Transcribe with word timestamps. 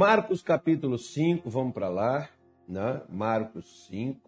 Marcos 0.00 0.40
capítulo 0.40 0.96
5, 0.96 1.50
vamos 1.50 1.74
para 1.74 1.90
lá, 1.90 2.26
né? 2.66 3.02
Marcos 3.10 3.84
5. 3.88 4.18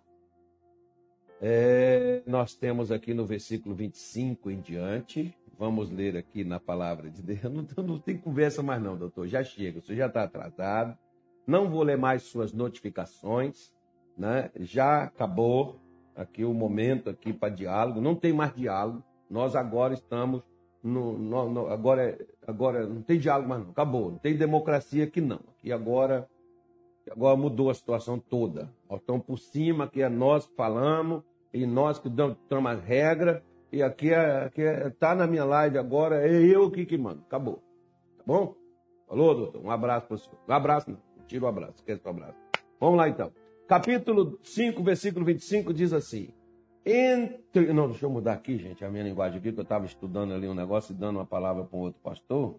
É, 1.41 2.22
nós 2.26 2.54
temos 2.54 2.92
aqui 2.92 3.14
no 3.14 3.25
versículo 3.25 3.74
25 3.74 4.50
em 4.50 4.60
diante, 4.60 5.34
vamos 5.58 5.90
ler 5.90 6.14
aqui 6.14 6.44
na 6.44 6.60
palavra 6.60 7.08
de 7.08 7.22
Deus. 7.22 7.40
Não, 7.50 7.84
não 7.84 7.98
tem 7.98 8.18
conversa 8.18 8.62
mais 8.62 8.82
não, 8.82 8.98
doutor, 8.98 9.27
já 9.27 9.43
chega, 9.43 9.80
você 9.80 9.96
já 9.96 10.08
está 10.08 10.24
atrasado. 10.24 10.95
Não 11.46 11.71
vou 11.71 11.82
ler 11.82 11.96
mais 11.96 12.25
suas 12.25 12.52
notificações, 12.52 13.73
né? 14.14 14.50
já 14.61 15.04
acabou 15.04 15.80
aqui 16.14 16.45
o 16.45 16.52
momento 16.52 17.09
aqui 17.09 17.32
para 17.32 17.48
diálogo, 17.48 17.98
não 17.98 18.14
tem 18.14 18.34
mais 18.34 18.54
diálogo, 18.54 19.02
nós 19.30 19.57
agora 19.57 19.95
estamos 19.95 20.43
no, 20.83 21.17
no, 21.17 21.49
no, 21.49 21.69
agora, 21.69 22.19
agora 22.46 22.87
não 22.87 23.03
tem 23.03 23.19
diálogo 23.19 23.48
mais, 23.48 23.62
não. 23.62 23.71
Acabou. 23.71 24.11
Não 24.11 24.19
tem 24.19 24.37
democracia 24.37 25.05
aqui, 25.05 25.21
não. 25.21 25.41
E 25.62 25.73
agora, 25.73 26.29
agora 27.11 27.37
mudou 27.37 27.70
a 27.70 27.75
situação 27.75 28.19
toda. 28.19 28.73
Estamos 28.91 29.25
por 29.25 29.39
cima, 29.39 29.89
que 29.89 30.03
é 30.03 30.09
nós 30.09 30.47
que 30.47 30.55
falamos, 30.55 31.23
e 31.53 31.66
nós 31.66 31.98
que 31.98 32.09
damos, 32.09 32.37
as 32.69 32.83
regras, 32.83 33.42
e 33.70 33.83
aqui 33.83 34.11
é, 34.11 34.45
aqui 34.45 34.62
é, 34.62 34.91
tá 34.91 35.15
na 35.15 35.27
minha 35.27 35.45
live 35.45 35.79
agora, 35.79 36.27
é 36.27 36.33
eu 36.33 36.70
que, 36.70 36.84
que 36.84 36.98
mando. 36.98 37.23
Acabou. 37.27 37.62
Tá 38.19 38.25
bom? 38.27 38.55
Falou, 39.09 39.34
doutor? 39.34 39.64
Um 39.64 39.70
abraço 39.70 40.06
para 40.06 40.14
o 40.14 40.19
senhor. 40.19 40.39
Um 40.48 40.53
abraço, 40.53 40.91
não. 40.91 40.98
Tira 41.27 41.45
o 41.45 41.48
abraço, 41.48 41.75
esquece 41.77 42.03
o 42.05 42.11
abraço. 42.11 42.37
Vamos 42.80 42.97
lá 42.97 43.09
então. 43.09 43.33
Capítulo 43.69 44.39
5, 44.42 44.83
versículo 44.83 45.25
25 45.25 45.73
diz 45.73 45.92
assim: 45.92 46.28
entre. 46.84 47.72
Não, 47.72 47.88
deixa 47.88 48.06
eu 48.06 48.10
mudar 48.10 48.34
aqui, 48.34 48.59
gente, 48.59 48.84
a 48.84 48.91
minha 48.91 49.04
linguagem 49.04 49.38
aqui, 49.38 49.52
que 49.52 49.59
eu 49.59 49.62
estava 49.62 49.86
estudando 49.86 50.32
ali 50.34 50.48
um 50.48 50.54
negócio 50.54 50.92
e 50.92 50.96
dando 50.96 51.16
uma 51.16 51.27
palavra 51.27 51.64
para 51.64 51.78
um 51.78 51.82
outro 51.82 52.00
pastor. 52.00 52.58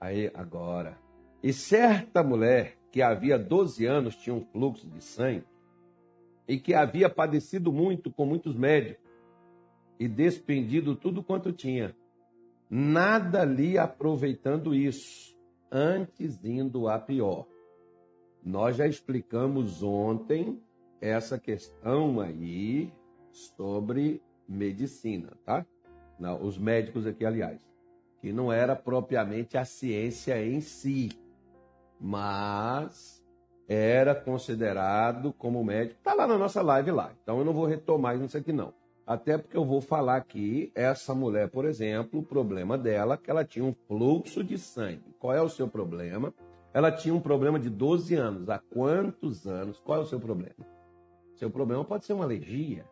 Aí, 0.00 0.30
agora. 0.34 0.98
E 1.42 1.52
certa 1.52 2.22
mulher 2.22 2.76
que 2.90 3.02
havia 3.02 3.38
12 3.38 3.86
anos 3.86 4.16
tinha 4.16 4.34
um 4.34 4.44
fluxo 4.44 4.86
de 4.88 5.02
sangue 5.02 5.44
e 6.46 6.58
que 6.58 6.74
havia 6.74 7.08
padecido 7.08 7.72
muito 7.72 8.10
com 8.10 8.26
muitos 8.26 8.56
médicos 8.56 9.08
e 9.98 10.08
despendido 10.08 10.96
tudo 10.96 11.22
quanto 11.22 11.52
tinha, 11.52 11.94
nada 12.68 13.44
lhe 13.44 13.78
aproveitando 13.78 14.74
isso, 14.74 15.36
antes 15.70 16.42
indo 16.44 16.88
a 16.88 16.98
pior. 16.98 17.46
Nós 18.42 18.76
já 18.76 18.86
explicamos 18.86 19.82
ontem 19.82 20.60
essa 21.00 21.38
questão 21.38 22.18
aí 22.18 22.92
sobre 23.32 24.22
medicina, 24.48 25.32
tá? 25.44 25.64
Não, 26.18 26.42
os 26.42 26.58
médicos 26.58 27.06
aqui, 27.06 27.24
aliás, 27.24 27.66
que 28.20 28.32
não 28.32 28.52
era 28.52 28.76
propriamente 28.76 29.56
a 29.56 29.64
ciência 29.64 30.42
em 30.44 30.60
si, 30.60 31.10
mas 31.98 33.24
era 33.68 34.14
considerado 34.14 35.32
como 35.32 35.64
médico. 35.64 35.98
Está 35.98 36.12
lá 36.12 36.26
na 36.26 36.36
nossa 36.36 36.60
live 36.60 36.90
lá. 36.90 37.12
Então 37.22 37.38
eu 37.38 37.44
não 37.44 37.52
vou 37.52 37.66
retomar 37.66 38.20
isso 38.20 38.36
aqui 38.36 38.52
não. 38.52 38.74
Até 39.06 39.38
porque 39.38 39.56
eu 39.56 39.64
vou 39.64 39.80
falar 39.80 40.16
aqui, 40.16 40.70
essa 40.74 41.14
mulher, 41.14 41.48
por 41.50 41.64
exemplo, 41.64 42.20
o 42.20 42.22
problema 42.22 42.76
dela 42.76 43.14
é 43.14 43.16
que 43.16 43.30
ela 43.30 43.44
tinha 43.44 43.64
um 43.64 43.74
fluxo 43.88 44.44
de 44.44 44.58
sangue. 44.58 45.14
Qual 45.18 45.34
é 45.34 45.42
o 45.42 45.48
seu 45.48 45.66
problema? 45.66 46.32
Ela 46.72 46.92
tinha 46.92 47.14
um 47.14 47.20
problema 47.20 47.58
de 47.58 47.68
12 47.68 48.14
anos. 48.14 48.48
Há 48.48 48.58
quantos 48.58 49.46
anos? 49.46 49.80
Qual 49.80 49.98
é 49.98 50.02
o 50.02 50.06
seu 50.06 50.20
problema? 50.20 50.66
Seu 51.34 51.50
problema 51.50 51.84
pode 51.84 52.04
ser 52.04 52.12
uma 52.12 52.24
alergia, 52.24 52.84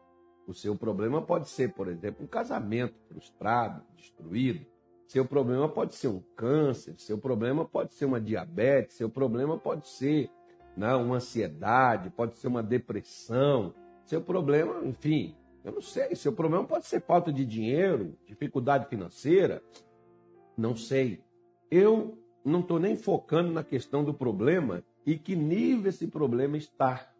o 0.48 0.54
seu 0.54 0.74
problema 0.74 1.20
pode 1.20 1.46
ser, 1.50 1.74
por 1.74 1.88
exemplo, 1.88 2.24
um 2.24 2.26
casamento 2.26 2.94
frustrado, 3.06 3.82
destruído. 3.94 4.64
Seu 5.06 5.22
problema 5.24 5.68
pode 5.68 5.94
ser 5.94 6.08
um 6.08 6.22
câncer, 6.34 6.94
seu 6.96 7.18
problema 7.18 7.66
pode 7.66 7.92
ser 7.92 8.06
uma 8.06 8.18
diabetes, 8.18 8.96
seu 8.96 9.10
problema 9.10 9.58
pode 9.58 9.86
ser 9.86 10.30
né, 10.74 10.94
uma 10.94 11.16
ansiedade, 11.16 12.08
pode 12.08 12.38
ser 12.38 12.48
uma 12.48 12.62
depressão. 12.62 13.74
Seu 14.06 14.22
problema, 14.22 14.82
enfim, 14.86 15.36
eu 15.62 15.72
não 15.72 15.82
sei. 15.82 16.16
Seu 16.16 16.32
problema 16.32 16.64
pode 16.64 16.86
ser 16.86 17.02
falta 17.02 17.30
de 17.30 17.44
dinheiro, 17.44 18.16
dificuldade 18.24 18.88
financeira, 18.88 19.62
não 20.56 20.74
sei. 20.74 21.22
Eu 21.70 22.18
não 22.42 22.60
estou 22.60 22.78
nem 22.78 22.96
focando 22.96 23.52
na 23.52 23.62
questão 23.62 24.02
do 24.02 24.14
problema 24.14 24.82
e 25.04 25.18
que 25.18 25.36
nível 25.36 25.90
esse 25.90 26.06
problema 26.06 26.56
está. 26.56 27.12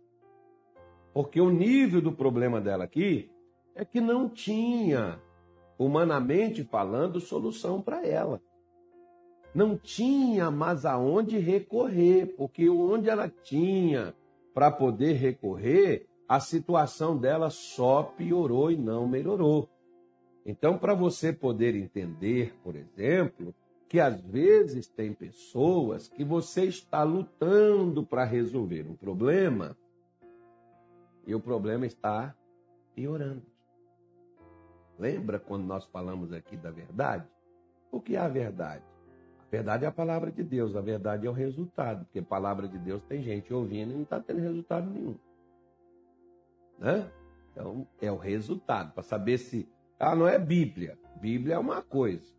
Porque 1.12 1.40
o 1.40 1.50
nível 1.50 2.00
do 2.00 2.12
problema 2.12 2.60
dela 2.60 2.84
aqui 2.84 3.30
é 3.74 3.84
que 3.84 4.00
não 4.00 4.28
tinha, 4.28 5.20
humanamente 5.78 6.64
falando, 6.64 7.20
solução 7.20 7.80
para 7.80 8.06
ela. 8.06 8.40
Não 9.54 9.76
tinha 9.76 10.50
mais 10.50 10.84
aonde 10.84 11.38
recorrer, 11.38 12.34
porque 12.36 12.68
onde 12.68 13.08
ela 13.08 13.28
tinha 13.28 14.14
para 14.52 14.70
poder 14.70 15.14
recorrer, 15.14 16.06
a 16.28 16.40
situação 16.40 17.16
dela 17.16 17.48
só 17.48 18.02
piorou 18.02 18.70
e 18.70 18.76
não 18.76 19.08
melhorou. 19.08 19.68
Então, 20.44 20.76
para 20.76 20.94
você 20.94 21.32
poder 21.32 21.74
entender, 21.74 22.54
por 22.62 22.74
exemplo, 22.74 23.54
que 23.88 23.98
às 23.98 24.20
vezes 24.20 24.86
tem 24.86 25.12
pessoas 25.12 26.08
que 26.08 26.22
você 26.22 26.64
está 26.64 27.02
lutando 27.02 28.04
para 28.04 28.24
resolver 28.24 28.86
um 28.86 28.94
problema 28.94 29.76
e 31.28 31.34
o 31.34 31.40
problema 31.40 31.84
está 31.84 32.34
piorando. 32.94 33.42
Lembra 34.98 35.38
quando 35.38 35.66
nós 35.66 35.84
falamos 35.84 36.32
aqui 36.32 36.56
da 36.56 36.70
verdade? 36.70 37.28
O 37.92 38.00
que 38.00 38.16
é 38.16 38.18
a 38.18 38.28
verdade? 38.28 38.82
A 39.38 39.50
verdade 39.50 39.84
é 39.84 39.88
a 39.88 39.92
palavra 39.92 40.32
de 40.32 40.42
Deus, 40.42 40.74
a 40.74 40.80
verdade 40.80 41.26
é 41.26 41.30
o 41.30 41.34
resultado, 41.34 42.06
porque 42.06 42.20
a 42.20 42.24
palavra 42.24 42.66
de 42.66 42.78
Deus 42.78 43.02
tem 43.04 43.22
gente 43.22 43.52
ouvindo 43.52 43.92
e 43.92 43.94
não 43.96 44.02
está 44.04 44.18
tendo 44.18 44.40
resultado 44.40 44.90
nenhum. 44.90 45.18
Né? 46.78 47.10
Então, 47.52 47.86
é 48.00 48.10
o 48.10 48.16
resultado, 48.16 48.94
para 48.94 49.02
saber 49.02 49.36
se. 49.36 49.68
Ah, 50.00 50.16
não 50.16 50.26
é 50.26 50.38
Bíblia. 50.38 50.98
Bíblia 51.20 51.56
é 51.56 51.58
uma 51.58 51.82
coisa. 51.82 52.32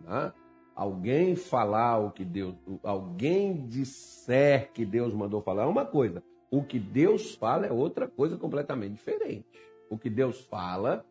Né? 0.00 0.32
Alguém 0.76 1.34
falar 1.34 1.98
o 1.98 2.10
que 2.10 2.26
Deus. 2.26 2.54
Alguém 2.82 3.66
disser 3.66 4.70
que 4.72 4.84
Deus 4.84 5.14
mandou 5.14 5.40
falar 5.40 5.62
é 5.62 5.66
uma 5.66 5.86
coisa. 5.86 6.22
O 6.50 6.62
que 6.62 6.78
Deus 6.78 7.34
fala 7.34 7.66
é 7.66 7.72
outra 7.72 8.06
coisa 8.08 8.36
completamente 8.36 8.94
diferente. 8.94 9.46
O 9.90 9.98
que 9.98 10.08
Deus 10.08 10.40
fala 10.42 11.04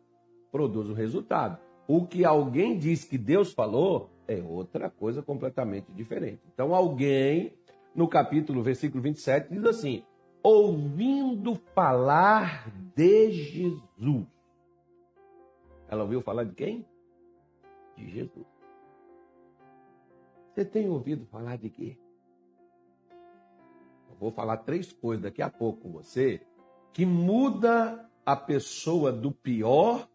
produz 0.50 0.88
o 0.88 0.94
resultado. 0.94 1.58
O 1.86 2.06
que 2.06 2.24
alguém 2.24 2.78
diz 2.78 3.04
que 3.04 3.18
Deus 3.18 3.52
falou 3.52 4.10
é 4.26 4.40
outra 4.40 4.88
coisa 4.88 5.22
completamente 5.22 5.92
diferente. 5.92 6.40
Então, 6.52 6.74
alguém, 6.74 7.52
no 7.94 8.08
capítulo, 8.08 8.62
versículo 8.62 9.02
27, 9.02 9.50
diz 9.50 9.64
assim: 9.64 10.04
ouvindo 10.42 11.54
falar 11.74 12.70
de 12.94 13.30
Jesus. 13.32 14.26
Ela 15.88 16.02
ouviu 16.02 16.20
falar 16.20 16.44
de 16.44 16.54
quem? 16.54 16.86
De 17.96 18.10
Jesus. 18.10 18.46
Você 20.52 20.64
tem 20.64 20.88
ouvido 20.88 21.26
falar 21.26 21.56
de 21.56 21.70
quê? 21.70 21.96
Vou 24.24 24.32
falar 24.32 24.58
três 24.58 24.90
coisas 24.92 25.22
daqui 25.22 25.42
a 25.42 25.50
pouco 25.50 25.82
com 25.82 25.92
você 25.92 26.40
que 26.92 27.04
muda 27.04 28.08
a 28.24 28.36
pessoa 28.36 29.12
do 29.12 29.30
pior 29.32 30.08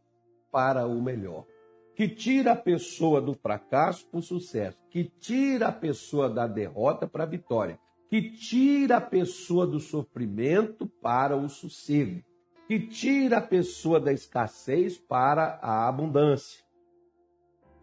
para 0.52 0.88
o 0.88 1.02
melhor, 1.02 1.46
que 1.94 2.08
tira 2.08 2.54
a 2.54 2.56
pessoa 2.56 3.22
do 3.22 3.34
fracasso 3.34 4.08
para 4.08 4.20
o 4.20 4.24
sucesso, 4.24 4.78
que 4.90 5.04
tira 5.04 5.68
a 5.68 5.72
pessoa 5.72 6.30
da 6.30 6.48
derrota 6.48 7.06
para 7.06 7.24
a 7.24 7.28
vitória, 7.28 7.78
que 8.10 8.32
tira 8.32 8.98
a 8.98 9.02
pessoa 9.02 9.68
do 9.68 9.80
sofrimento 9.80 10.88
para 10.88 11.36
o 11.36 11.48
sossego, 11.50 12.24
que 12.68 12.80
tira 12.80 13.38
a 13.38 13.42
pessoa 13.42 14.00
da 14.00 14.14
escassez 14.14 14.98
para 14.98 15.60
a 15.62 15.88
abundância. 15.88 16.64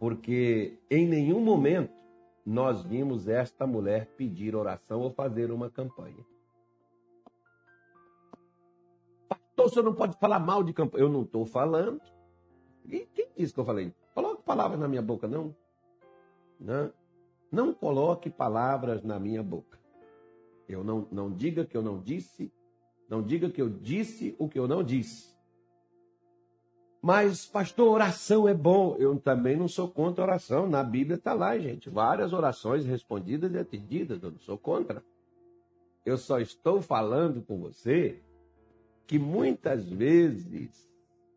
Porque 0.01 0.79
em 0.91 1.07
nenhum 1.07 1.41
momento 1.41 2.06
nós 2.47 2.85
vimos 2.85 3.27
esta 3.27 3.67
mulher 3.67 4.07
pedir 4.17 4.55
oração 4.55 5.01
ou 5.01 5.11
fazer 5.11 5.51
uma 5.51 5.69
campanha. 5.69 6.25
Pastor, 9.29 9.69
você 9.69 9.83
não 9.83 9.93
pode 9.93 10.17
falar 10.19 10.39
mal 10.39 10.63
de 10.63 10.73
campanha. 10.73 11.03
Eu 11.03 11.09
não 11.09 11.23
estou 11.23 11.45
falando. 11.45 12.01
E 12.85 13.01
quem 13.07 13.27
disse 13.37 13.53
que 13.53 13.59
eu 13.59 13.65
falei? 13.65 13.93
Coloque 14.15 14.45
palavras 14.45 14.79
na 14.79 14.87
minha 14.87 15.03
boca, 15.03 15.27
não. 15.27 15.53
Não, 16.61 16.93
não 17.51 17.75
coloque 17.75 18.31
palavras 18.31 19.03
na 19.03 19.19
minha 19.19 19.43
boca. 19.43 19.77
Eu 20.69 20.85
não, 20.85 21.09
não 21.11 21.33
diga 21.33 21.65
que 21.65 21.77
eu 21.77 21.83
não 21.83 22.01
disse, 22.01 22.53
não 23.09 23.23
diga 23.23 23.51
que 23.51 23.61
eu 23.61 23.69
disse 23.69 24.37
o 24.39 24.49
que 24.49 24.59
eu 24.59 24.69
não 24.69 24.85
disse. 24.85 25.36
Mas, 27.07 27.47
pastor, 27.47 27.87
oração 27.87 28.49
é 28.49 28.53
bom. 28.53 28.97
Eu 28.99 29.17
também 29.17 29.57
não 29.57 29.69
sou 29.69 29.89
contra 29.89 30.25
oração. 30.25 30.69
Na 30.69 30.83
Bíblia 30.83 31.15
está 31.15 31.33
lá, 31.33 31.57
gente. 31.57 31.89
Várias 31.89 32.33
orações 32.33 32.85
respondidas 32.85 33.55
e 33.55 33.59
atendidas. 33.59 34.21
Eu 34.21 34.33
não 34.33 34.41
sou 34.41 34.59
contra. 34.59 35.05
Eu 36.05 36.19
só 36.19 36.41
estou 36.41 36.83
falando 36.83 37.43
com 37.43 37.61
você 37.61 38.21
que 39.07 39.21
muitas 39.21 39.89
vezes 39.89 40.91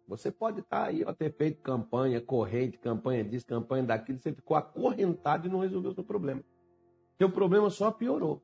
você 0.07 0.31
pode 0.31 0.61
estar 0.61 0.85
tá 0.85 0.87
aí, 0.87 1.03
ó, 1.05 1.13
ter 1.13 1.31
feito 1.31 1.61
campanha, 1.61 2.19
corrente, 2.19 2.79
campanha 2.79 3.23
disso, 3.23 3.45
campanha 3.45 3.83
daquilo, 3.83 4.17
você 4.17 4.33
ficou 4.33 4.57
acorrentado 4.57 5.47
e 5.47 5.51
não 5.51 5.59
resolveu 5.59 5.91
o 5.91 5.93
seu 5.93 6.03
problema. 6.03 6.41
Seu 7.15 7.29
problema 7.29 7.69
só 7.69 7.91
piorou. 7.91 8.41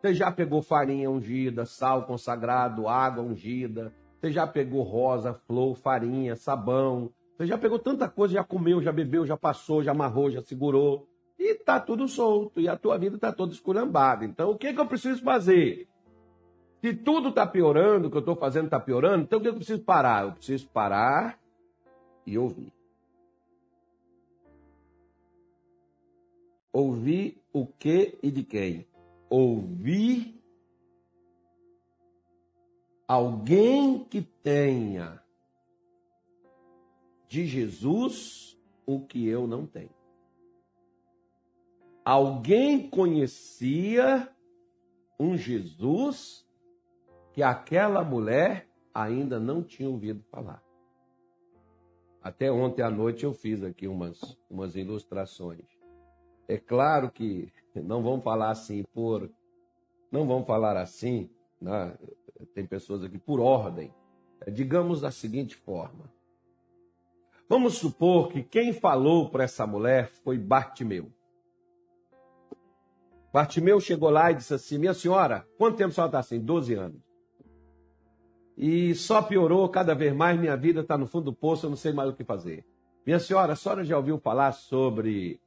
Você 0.00 0.12
já 0.12 0.32
pegou 0.32 0.60
farinha 0.60 1.08
ungida, 1.08 1.64
sal 1.64 2.04
consagrado, 2.04 2.88
água 2.88 3.22
ungida. 3.22 3.94
Você 4.24 4.30
já 4.30 4.46
pegou 4.46 4.82
rosa, 4.82 5.34
flor, 5.34 5.76
farinha, 5.76 6.34
sabão. 6.34 7.10
Você 7.36 7.46
já 7.46 7.58
pegou 7.58 7.78
tanta 7.78 8.08
coisa, 8.08 8.32
já 8.32 8.42
comeu, 8.42 8.80
já 8.80 8.90
bebeu, 8.90 9.26
já 9.26 9.36
passou, 9.36 9.82
já 9.82 9.90
amarrou, 9.90 10.30
já 10.30 10.40
segurou. 10.40 11.06
E 11.38 11.54
tá 11.56 11.78
tudo 11.78 12.08
solto. 12.08 12.58
E 12.58 12.66
a 12.66 12.74
tua 12.74 12.96
vida 12.96 13.18
tá 13.18 13.30
toda 13.30 13.52
esculhambada. 13.52 14.24
Então, 14.24 14.52
o 14.52 14.56
que, 14.56 14.72
que 14.72 14.80
eu 14.80 14.86
preciso 14.86 15.22
fazer? 15.22 15.86
Se 16.80 16.94
tudo 16.94 17.28
está 17.28 17.46
piorando, 17.46 18.08
o 18.08 18.10
que 18.10 18.16
eu 18.16 18.20
estou 18.20 18.34
fazendo 18.34 18.64
está 18.64 18.80
piorando, 18.80 19.24
então 19.24 19.38
o 19.38 19.42
que 19.42 19.48
eu 19.48 19.56
preciso 19.56 19.82
parar? 19.82 20.24
Eu 20.24 20.32
preciso 20.32 20.70
parar 20.70 21.38
e 22.26 22.38
ouvir. 22.38 22.72
Ouvir 26.72 27.42
o 27.52 27.66
que 27.66 28.18
e 28.22 28.30
de 28.30 28.42
quem? 28.42 28.86
Ouvir 29.28 30.42
alguém 33.14 34.04
que 34.04 34.20
tenha 34.20 35.22
de 37.28 37.46
Jesus 37.46 38.58
o 38.84 39.00
que 39.00 39.26
eu 39.26 39.46
não 39.46 39.66
tenho. 39.66 39.94
Alguém 42.04 42.90
conhecia 42.90 44.28
um 45.18 45.36
Jesus 45.36 46.44
que 47.32 47.42
aquela 47.42 48.04
mulher 48.04 48.68
ainda 48.92 49.38
não 49.38 49.62
tinha 49.62 49.88
ouvido 49.88 50.22
falar. 50.24 50.62
Até 52.20 52.50
ontem 52.50 52.82
à 52.82 52.90
noite 52.90 53.24
eu 53.24 53.32
fiz 53.32 53.62
aqui 53.62 53.86
umas, 53.86 54.36
umas 54.50 54.74
ilustrações. 54.74 55.64
É 56.48 56.58
claro 56.58 57.10
que 57.12 57.52
não 57.74 58.02
vamos 58.02 58.24
falar 58.24 58.50
assim 58.50 58.82
por. 58.92 59.30
Não 60.10 60.26
vamos 60.26 60.46
falar 60.46 60.76
assim, 60.76 61.30
né? 61.60 61.96
Tem 62.44 62.66
pessoas 62.66 63.02
aqui 63.02 63.18
por 63.18 63.40
ordem. 63.40 63.92
É, 64.40 64.50
digamos 64.50 65.00
da 65.00 65.10
seguinte 65.10 65.56
forma: 65.56 66.12
vamos 67.48 67.74
supor 67.74 68.28
que 68.28 68.42
quem 68.42 68.72
falou 68.72 69.30
para 69.30 69.44
essa 69.44 69.66
mulher 69.66 70.08
foi 70.08 70.38
Bartimeu. 70.38 71.12
Bartimeu 73.32 73.80
chegou 73.80 74.10
lá 74.10 74.30
e 74.30 74.34
disse 74.34 74.54
assim: 74.54 74.78
Minha 74.78 74.94
senhora, 74.94 75.46
quanto 75.58 75.76
tempo 75.76 75.90
a 75.90 75.92
senhora 75.92 76.08
está 76.08 76.18
assim? 76.20 76.40
12 76.40 76.74
anos. 76.74 77.02
E 78.56 78.94
só 78.94 79.20
piorou 79.20 79.68
cada 79.68 79.94
vez 79.94 80.14
mais, 80.14 80.38
minha 80.38 80.56
vida 80.56 80.80
está 80.80 80.96
no 80.96 81.06
fundo 81.06 81.26
do 81.26 81.32
poço, 81.32 81.66
eu 81.66 81.70
não 81.70 81.76
sei 81.76 81.92
mais 81.92 82.08
o 82.08 82.14
que 82.14 82.22
fazer. 82.22 82.64
Minha 83.04 83.18
senhora, 83.18 83.52
a 83.52 83.56
senhora 83.56 83.84
já 83.84 83.96
ouviu 83.96 84.18
falar 84.18 84.52
sobre 84.52 85.40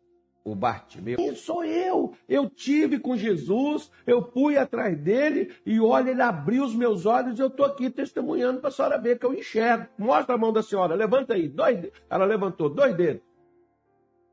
o 0.48 0.56
Bartimeu. 0.56 1.18
Quem 1.18 1.36
sou 1.36 1.66
eu? 1.66 2.14
Eu 2.28 2.50
tive 2.50 3.00
com 3.00 3.18
Jesus, 3.18 3.92
eu 4.06 4.24
fui 4.32 4.58
atrás 4.58 4.98
dele 4.98 5.54
e 5.66 5.78
olha, 5.82 6.12
ele 6.12 6.22
abriu 6.22 6.64
os 6.64 6.74
meus 6.74 7.06
olhos 7.06 7.38
e 7.38 7.42
eu 7.42 7.48
estou 7.48 7.66
aqui 7.66 7.90
testemunhando 7.90 8.62
para 8.62 8.70
a 8.70 8.72
senhora 8.72 8.98
ver 8.98 9.20
que 9.20 9.26
eu 9.26 9.34
enxergo. 9.34 9.88
Mostra 9.98 10.36
a 10.36 10.38
mão 10.38 10.54
da 10.54 10.64
senhora, 10.64 10.96
levanta 10.96 11.34
aí, 11.34 11.50
dois. 11.50 11.92
Ela 12.10 12.24
levantou 12.24 12.70
dois 12.70 12.96
dedos. 12.96 13.22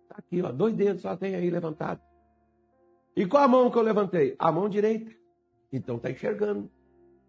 Está 0.05 0.16
aqui, 0.19 0.40
ó, 0.40 0.52
dois 0.52 0.72
dedos 0.72 1.02
só 1.02 1.16
tem 1.16 1.34
aí 1.34 1.50
levantado. 1.50 2.00
E 3.16 3.26
qual 3.26 3.43
a 3.43 3.49
mão 3.49 3.69
que 3.69 3.76
eu 3.76 3.82
levantei? 3.82 4.37
A 4.38 4.52
mão 4.52 4.69
direita. 4.69 5.11
Então 5.72 5.96
está 5.96 6.12
enxergando. 6.12 6.70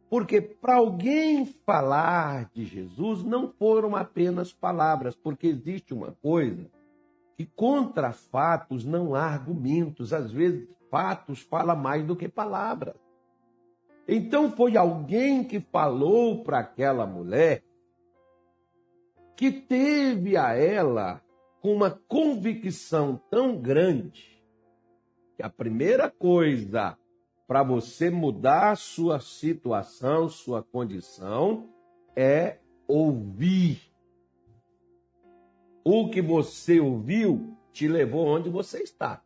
Porque 0.07 0.39
para 0.39 0.75
alguém 0.75 1.43
falar 1.65 2.51
de 2.53 2.63
Jesus 2.63 3.23
não 3.23 3.51
foram 3.51 3.95
apenas 3.95 4.53
palavras, 4.53 5.15
porque 5.15 5.47
existe 5.47 5.91
uma 5.91 6.11
coisa 6.21 6.69
que 7.37 7.45
contra 7.45 8.11
fatos 8.11 8.85
não 8.85 9.13
há 9.13 9.23
argumentos. 9.23 10.13
Às 10.13 10.31
vezes, 10.31 10.67
fatos 10.89 11.41
falam 11.41 11.75
mais 11.75 12.05
do 12.05 12.15
que 12.15 12.27
palavras. 12.27 12.95
Então, 14.07 14.51
foi 14.51 14.77
alguém 14.77 15.43
que 15.43 15.59
falou 15.59 16.43
para 16.43 16.59
aquela 16.59 17.05
mulher 17.05 17.63
que 19.35 19.51
teve 19.51 20.37
a 20.37 20.53
ela 20.53 21.21
uma 21.61 21.89
convicção 21.89 23.19
tão 23.29 23.57
grande 23.57 24.41
que 25.35 25.43
a 25.43 25.49
primeira 25.49 26.09
coisa 26.09 26.97
para 27.47 27.63
você 27.63 28.09
mudar 28.09 28.77
sua 28.77 29.19
situação, 29.19 30.29
sua 30.29 30.63
condição, 30.63 31.69
é 32.15 32.59
ouvir 32.87 33.84
o 35.87 36.09
que 36.09 36.19
você 36.19 36.79
ouviu 36.79 37.55
te 37.71 37.87
levou 37.87 38.25
onde 38.25 38.49
você 38.49 38.81
está. 38.81 39.23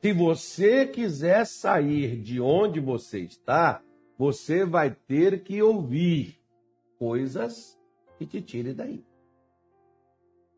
Se 0.00 0.12
você 0.12 0.86
quiser 0.86 1.44
sair 1.44 2.16
de 2.16 2.40
onde 2.40 2.80
você 2.80 3.20
está, 3.20 3.82
você 4.16 4.64
vai 4.64 4.90
ter 4.90 5.42
que 5.42 5.60
ouvir 5.60 6.40
coisas 6.98 7.78
que 8.16 8.24
te 8.24 8.40
tirem 8.40 8.74
daí. 8.74 9.04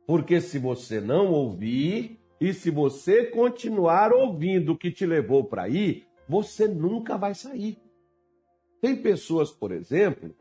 Porque 0.06 0.40
se 0.40 0.58
você 0.58 1.00
não 1.00 1.32
ouvir 1.32 2.20
e 2.40 2.54
se 2.54 2.70
você 2.70 3.26
continuar 3.26 4.12
ouvindo 4.12 4.72
o 4.72 4.78
que 4.78 4.90
te 4.90 5.04
levou 5.04 5.44
para 5.44 5.62
aí, 5.62 6.04
você 6.28 6.68
nunca 6.68 7.18
vai 7.18 7.34
sair. 7.34 7.78
Tem 8.80 8.96
pessoas, 8.96 9.50
por 9.50 9.72
exemplo, 9.72 10.34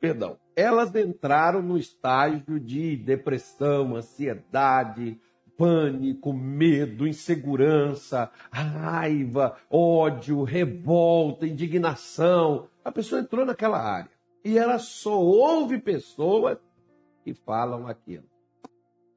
perdão, 0.00 0.38
elas 0.54 0.94
entraram 0.94 1.62
no 1.62 1.78
estágio 1.78 2.58
de 2.58 2.96
depressão, 2.96 3.96
ansiedade, 3.96 5.20
pânico, 5.56 6.32
medo, 6.32 7.06
insegurança, 7.06 8.30
raiva, 8.50 9.56
ódio, 9.70 10.42
revolta, 10.42 11.46
indignação. 11.46 12.68
A 12.82 12.90
pessoa 12.90 13.20
entrou 13.20 13.44
naquela 13.44 13.78
área 13.78 14.10
e 14.42 14.56
ela 14.56 14.78
só 14.78 15.20
ouve 15.20 15.78
pessoas 15.78 16.58
que 17.22 17.34
falam 17.34 17.86
aquilo. 17.86 18.24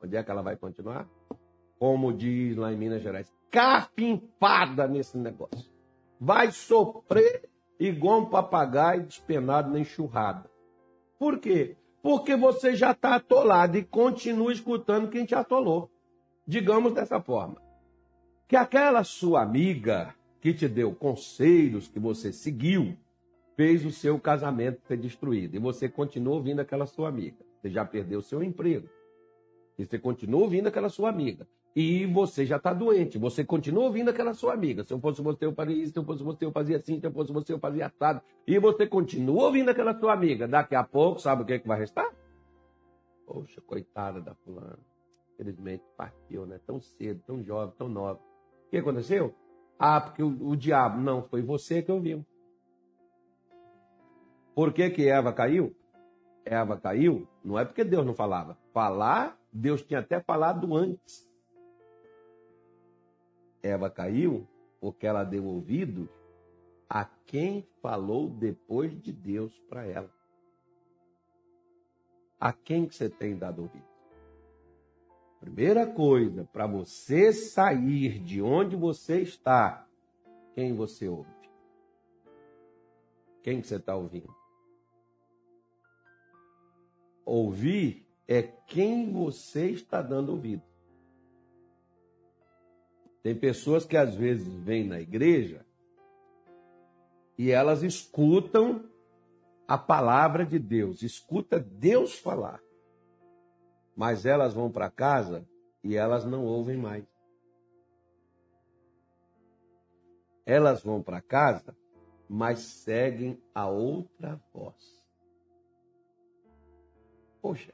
Onde 0.03 0.17
é 0.17 0.23
que 0.23 0.29
ela 0.29 0.41
vai 0.41 0.57
continuar? 0.57 1.07
Como 1.79 2.11
diz 2.11 2.57
lá 2.57 2.73
em 2.73 2.77
Minas 2.77 3.01
Gerais, 3.01 3.33
carpimpada 3.49 4.85
nesse 4.85 5.17
negócio. 5.17 5.71
Vai 6.19 6.51
sofrer 6.51 7.49
igual 7.79 8.19
um 8.19 8.29
papagaio 8.29 9.03
despenado 9.03 9.71
na 9.71 9.79
enxurrada. 9.79 10.49
Por 11.23 11.39
quê? 11.39 11.77
Porque 12.01 12.35
você 12.35 12.75
já 12.75 12.91
está 12.91 13.15
atolado 13.15 13.77
e 13.77 13.81
continua 13.81 14.51
escutando 14.51 15.09
quem 15.09 15.23
te 15.23 15.33
atolou. 15.33 15.89
Digamos 16.45 16.93
dessa 16.93 17.21
forma. 17.21 17.61
Que 18.45 18.57
aquela 18.57 19.05
sua 19.05 19.41
amiga 19.41 20.13
que 20.41 20.53
te 20.53 20.67
deu 20.67 20.93
conselhos 20.93 21.87
que 21.87 21.97
você 21.97 22.33
seguiu, 22.33 22.97
fez 23.55 23.85
o 23.85 23.89
seu 23.89 24.19
casamento 24.19 24.81
ser 24.85 24.97
destruído. 24.97 25.55
E 25.55 25.59
você 25.59 25.87
continua 25.87 26.35
ouvindo 26.35 26.59
aquela 26.59 26.85
sua 26.85 27.07
amiga. 27.07 27.37
Você 27.61 27.69
já 27.69 27.85
perdeu 27.85 28.19
o 28.19 28.21
seu 28.21 28.43
emprego. 28.43 28.89
E 29.77 29.85
você 29.85 29.97
continua 29.97 30.41
ouvindo 30.41 30.67
aquela 30.67 30.89
sua 30.89 31.09
amiga 31.09 31.47
e 31.75 32.05
você 32.05 32.45
já 32.45 32.57
está 32.57 32.71
doente. 32.71 33.17
Você 33.17 33.43
continua 33.43 33.85
ouvindo 33.85 34.09
aquela 34.09 34.33
sua 34.33 34.53
amiga. 34.53 34.83
Se 34.83 34.93
eu 34.93 34.99
fosse 34.99 35.21
você, 35.21 35.45
eu 35.45 35.53
faria 35.53 35.75
isso. 35.75 35.93
Se 35.93 35.99
eu 35.99 36.03
fosse 36.03 36.23
você, 36.23 36.45
eu 36.45 36.51
fazia 36.51 36.77
assim. 36.77 36.99
Se 36.99 37.07
eu 37.07 37.11
fosse 37.11 37.33
você, 37.33 37.53
eu 37.53 37.59
fazia 37.59 37.87
assado. 37.87 38.21
E 38.45 38.59
você 38.59 38.85
continua 38.85 39.45
ouvindo 39.45 39.69
aquela 39.69 39.97
sua 39.97 40.13
amiga. 40.13 40.47
Daqui 40.47 40.75
a 40.75 40.83
pouco, 40.83 41.19
sabe 41.19 41.41
o 41.41 41.45
que, 41.45 41.53
é 41.53 41.59
que 41.59 41.67
vai 41.67 41.79
restar? 41.79 42.07
Poxa, 43.25 43.59
coitada 43.61 44.21
da 44.21 44.35
fulana. 44.35 44.77
Infelizmente 45.33 45.83
partiu, 45.97 46.45
né? 46.45 46.59
Tão 46.65 46.79
cedo, 46.79 47.21
tão 47.25 47.43
jovem, 47.43 47.73
tão 47.75 47.89
nova. 47.89 48.19
O 48.67 48.69
que 48.69 48.77
aconteceu? 48.77 49.33
Ah, 49.79 49.99
porque 49.99 50.21
o, 50.21 50.49
o 50.49 50.55
diabo. 50.55 51.01
Não, 51.01 51.23
foi 51.23 51.41
você 51.41 51.81
que 51.81 51.91
ouviu. 51.91 52.23
Por 54.53 54.71
que, 54.71 54.91
que 54.91 55.09
Eva 55.09 55.33
caiu? 55.33 55.75
Eva 56.45 56.77
caiu, 56.77 57.27
não 57.43 57.57
é 57.57 57.65
porque 57.65 57.83
Deus 57.83 58.05
não 58.05 58.13
falava. 58.13 58.57
Falar, 58.73 59.39
Deus 59.53 59.83
tinha 59.83 59.99
até 59.99 60.19
falado 60.19 60.75
antes. 60.75 61.29
Eva 63.61 63.89
caiu 63.89 64.47
porque 64.81 65.05
ela 65.05 65.23
deu 65.23 65.45
ouvido 65.45 66.09
a 66.89 67.05
quem 67.05 67.67
falou 67.81 68.29
depois 68.29 68.99
de 68.99 69.13
Deus 69.13 69.57
para 69.69 69.85
ela. 69.85 70.11
A 72.39 72.51
quem 72.51 72.87
que 72.87 72.95
você 72.95 73.09
tem 73.09 73.37
dado 73.37 73.61
ouvido? 73.61 73.93
Primeira 75.39 75.85
coisa, 75.85 76.45
para 76.45 76.65
você 76.65 77.31
sair 77.31 78.19
de 78.19 78.41
onde 78.41 78.75
você 78.75 79.21
está, 79.21 79.87
quem 80.53 80.73
você 80.73 81.07
ouve? 81.07 81.29
Quem 83.41 83.61
que 83.61 83.67
você 83.67 83.75
está 83.75 83.95
ouvindo? 83.95 84.33
Ouvir 87.25 88.02
é 88.27 88.41
quem 88.41 89.11
você 89.11 89.69
está 89.69 90.01
dando 90.01 90.29
ouvido. 90.29 90.63
Tem 93.21 93.35
pessoas 93.35 93.85
que 93.85 93.95
às 93.95 94.15
vezes 94.15 94.47
vêm 94.47 94.85
na 94.85 94.99
igreja 94.99 95.65
e 97.37 97.51
elas 97.51 97.83
escutam 97.83 98.83
a 99.67 99.77
palavra 99.77 100.45
de 100.45 100.59
Deus, 100.59 101.01
escuta 101.01 101.59
Deus 101.59 102.19
falar. 102.19 102.61
Mas 103.95 104.25
elas 104.25 104.53
vão 104.53 104.71
para 104.71 104.89
casa 104.89 105.47
e 105.83 105.95
elas 105.95 106.25
não 106.25 106.43
ouvem 106.45 106.77
mais. 106.77 107.13
elas 110.45 110.83
vão 110.83 111.01
para 111.01 111.21
casa, 111.21 111.75
mas 112.27 112.59
seguem 112.59 113.41
a 113.53 113.67
outra 113.67 114.39
voz. 114.53 115.03
Poxa, 117.41 117.73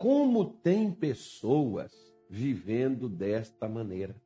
como 0.00 0.46
tem 0.46 0.90
pessoas 0.90 1.92
vivendo 2.26 3.06
desta 3.06 3.68
maneira? 3.68 4.16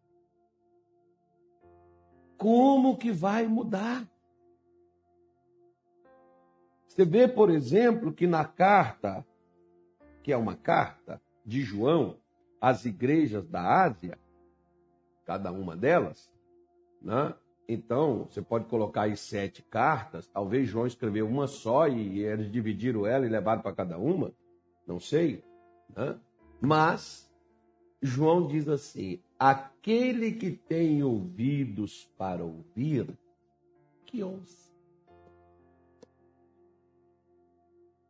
Como 2.39 2.97
que 2.97 3.11
vai 3.11 3.49
mudar? 3.49 4.09
Você 6.87 7.05
vê, 7.05 7.27
por 7.27 7.51
exemplo, 7.51 8.13
que 8.13 8.25
na 8.25 8.45
carta, 8.45 9.27
que 10.23 10.31
é 10.31 10.37
uma 10.37 10.55
carta 10.55 11.21
de 11.45 11.63
João 11.63 12.21
às 12.61 12.85
igrejas 12.85 13.45
da 13.49 13.83
Ásia, 13.83 14.17
cada 15.27 15.51
uma 15.51 15.77
delas, 15.77 16.33
né? 17.03 17.35
Então, 17.69 18.29
você 18.31 18.41
pode 18.41 18.67
colocar 18.67 19.03
aí 19.03 19.17
sete 19.17 19.61
cartas, 19.61 20.29
talvez 20.29 20.69
João 20.69 20.87
escreveu 20.87 21.27
uma 21.27 21.49
só 21.49 21.89
e 21.89 22.21
eles 22.21 22.49
dividiram 22.53 23.05
ela 23.05 23.27
e 23.27 23.29
levaram 23.29 23.61
para 23.61 23.75
cada 23.75 23.99
uma, 23.99 24.33
não 24.87 25.01
sei. 25.01 25.43
Né? 25.97 26.19
Mas, 26.61 27.31
João 28.01 28.47
diz 28.47 28.69
assim: 28.69 29.21
aquele 29.39 30.33
que 30.33 30.51
tem 30.51 31.03
ouvidos 31.03 32.11
para 32.17 32.45
ouvir, 32.45 33.09
que 34.07 34.23
ouça. 34.23 34.65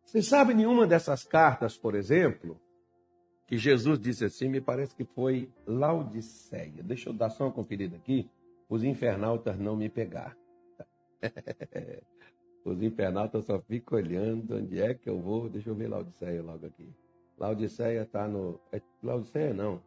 Você 0.04 0.22
sabe 0.22 0.54
nenhuma 0.54 0.86
dessas 0.86 1.24
cartas, 1.24 1.76
por 1.76 1.96
exemplo, 1.96 2.60
que 3.46 3.58
Jesus 3.58 3.98
disse 3.98 4.24
assim, 4.24 4.48
me 4.48 4.60
parece 4.60 4.94
que 4.94 5.04
foi 5.04 5.50
Laodiceia. 5.66 6.84
Deixa 6.84 7.08
eu 7.08 7.12
dar 7.12 7.30
só 7.30 7.44
uma 7.44 7.52
conferida 7.52 7.96
aqui 7.96 8.30
os 8.68 8.82
infernautas 8.82 9.58
não 9.58 9.76
me 9.76 9.88
pegar. 9.88 10.36
os 12.64 12.82
infernautas 12.82 13.44
só 13.44 13.60
ficam 13.60 13.98
olhando 13.98 14.56
onde 14.56 14.80
é 14.80 14.94
que 14.94 15.08
eu 15.08 15.20
vou. 15.20 15.48
Deixa 15.48 15.70
eu 15.70 15.74
ver 15.74 15.88
Laodiceia 15.88 16.42
logo 16.42 16.66
aqui. 16.66 16.88
Laodiceia 17.38 18.02
está 18.02 18.28
no. 18.28 18.60
É, 18.72 18.80
Laodiceia 19.02 19.52
não. 19.52 19.82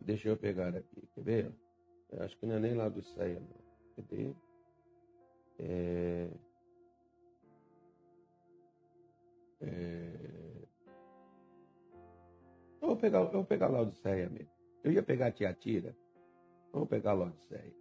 Deixa 0.00 0.28
eu 0.28 0.36
pegar 0.36 0.74
aqui. 0.74 1.08
Quer 1.14 1.22
ver? 1.22 1.52
Eu 2.10 2.22
acho 2.22 2.38
que 2.38 2.46
não 2.46 2.56
é 2.56 2.60
nem 2.60 2.74
Laodiceia, 2.74 3.40
não. 3.40 3.64
Cadê? 3.96 4.34
É... 5.58 6.30
É... 9.60 10.64
Eu 12.80 12.88
vou 12.88 12.96
pegar, 12.96 13.20
eu 13.20 13.30
vou 13.32 13.44
pegar 13.44 13.68
Laodiceia 13.68 14.28
mesmo. 14.28 14.52
Eu 14.84 14.92
ia 14.92 15.02
pegar 15.02 15.32
Tiatira. 15.32 15.96
Vamos 16.72 16.88
pegar 16.88 17.14
Laodiceia. 17.14 17.74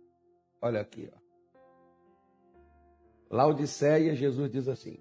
Olha 0.62 0.82
aqui, 0.82 1.12
ó. 1.14 1.24
Laodiceia, 3.30 4.16
Jesus 4.16 4.50
diz 4.50 4.68
assim, 4.68 4.98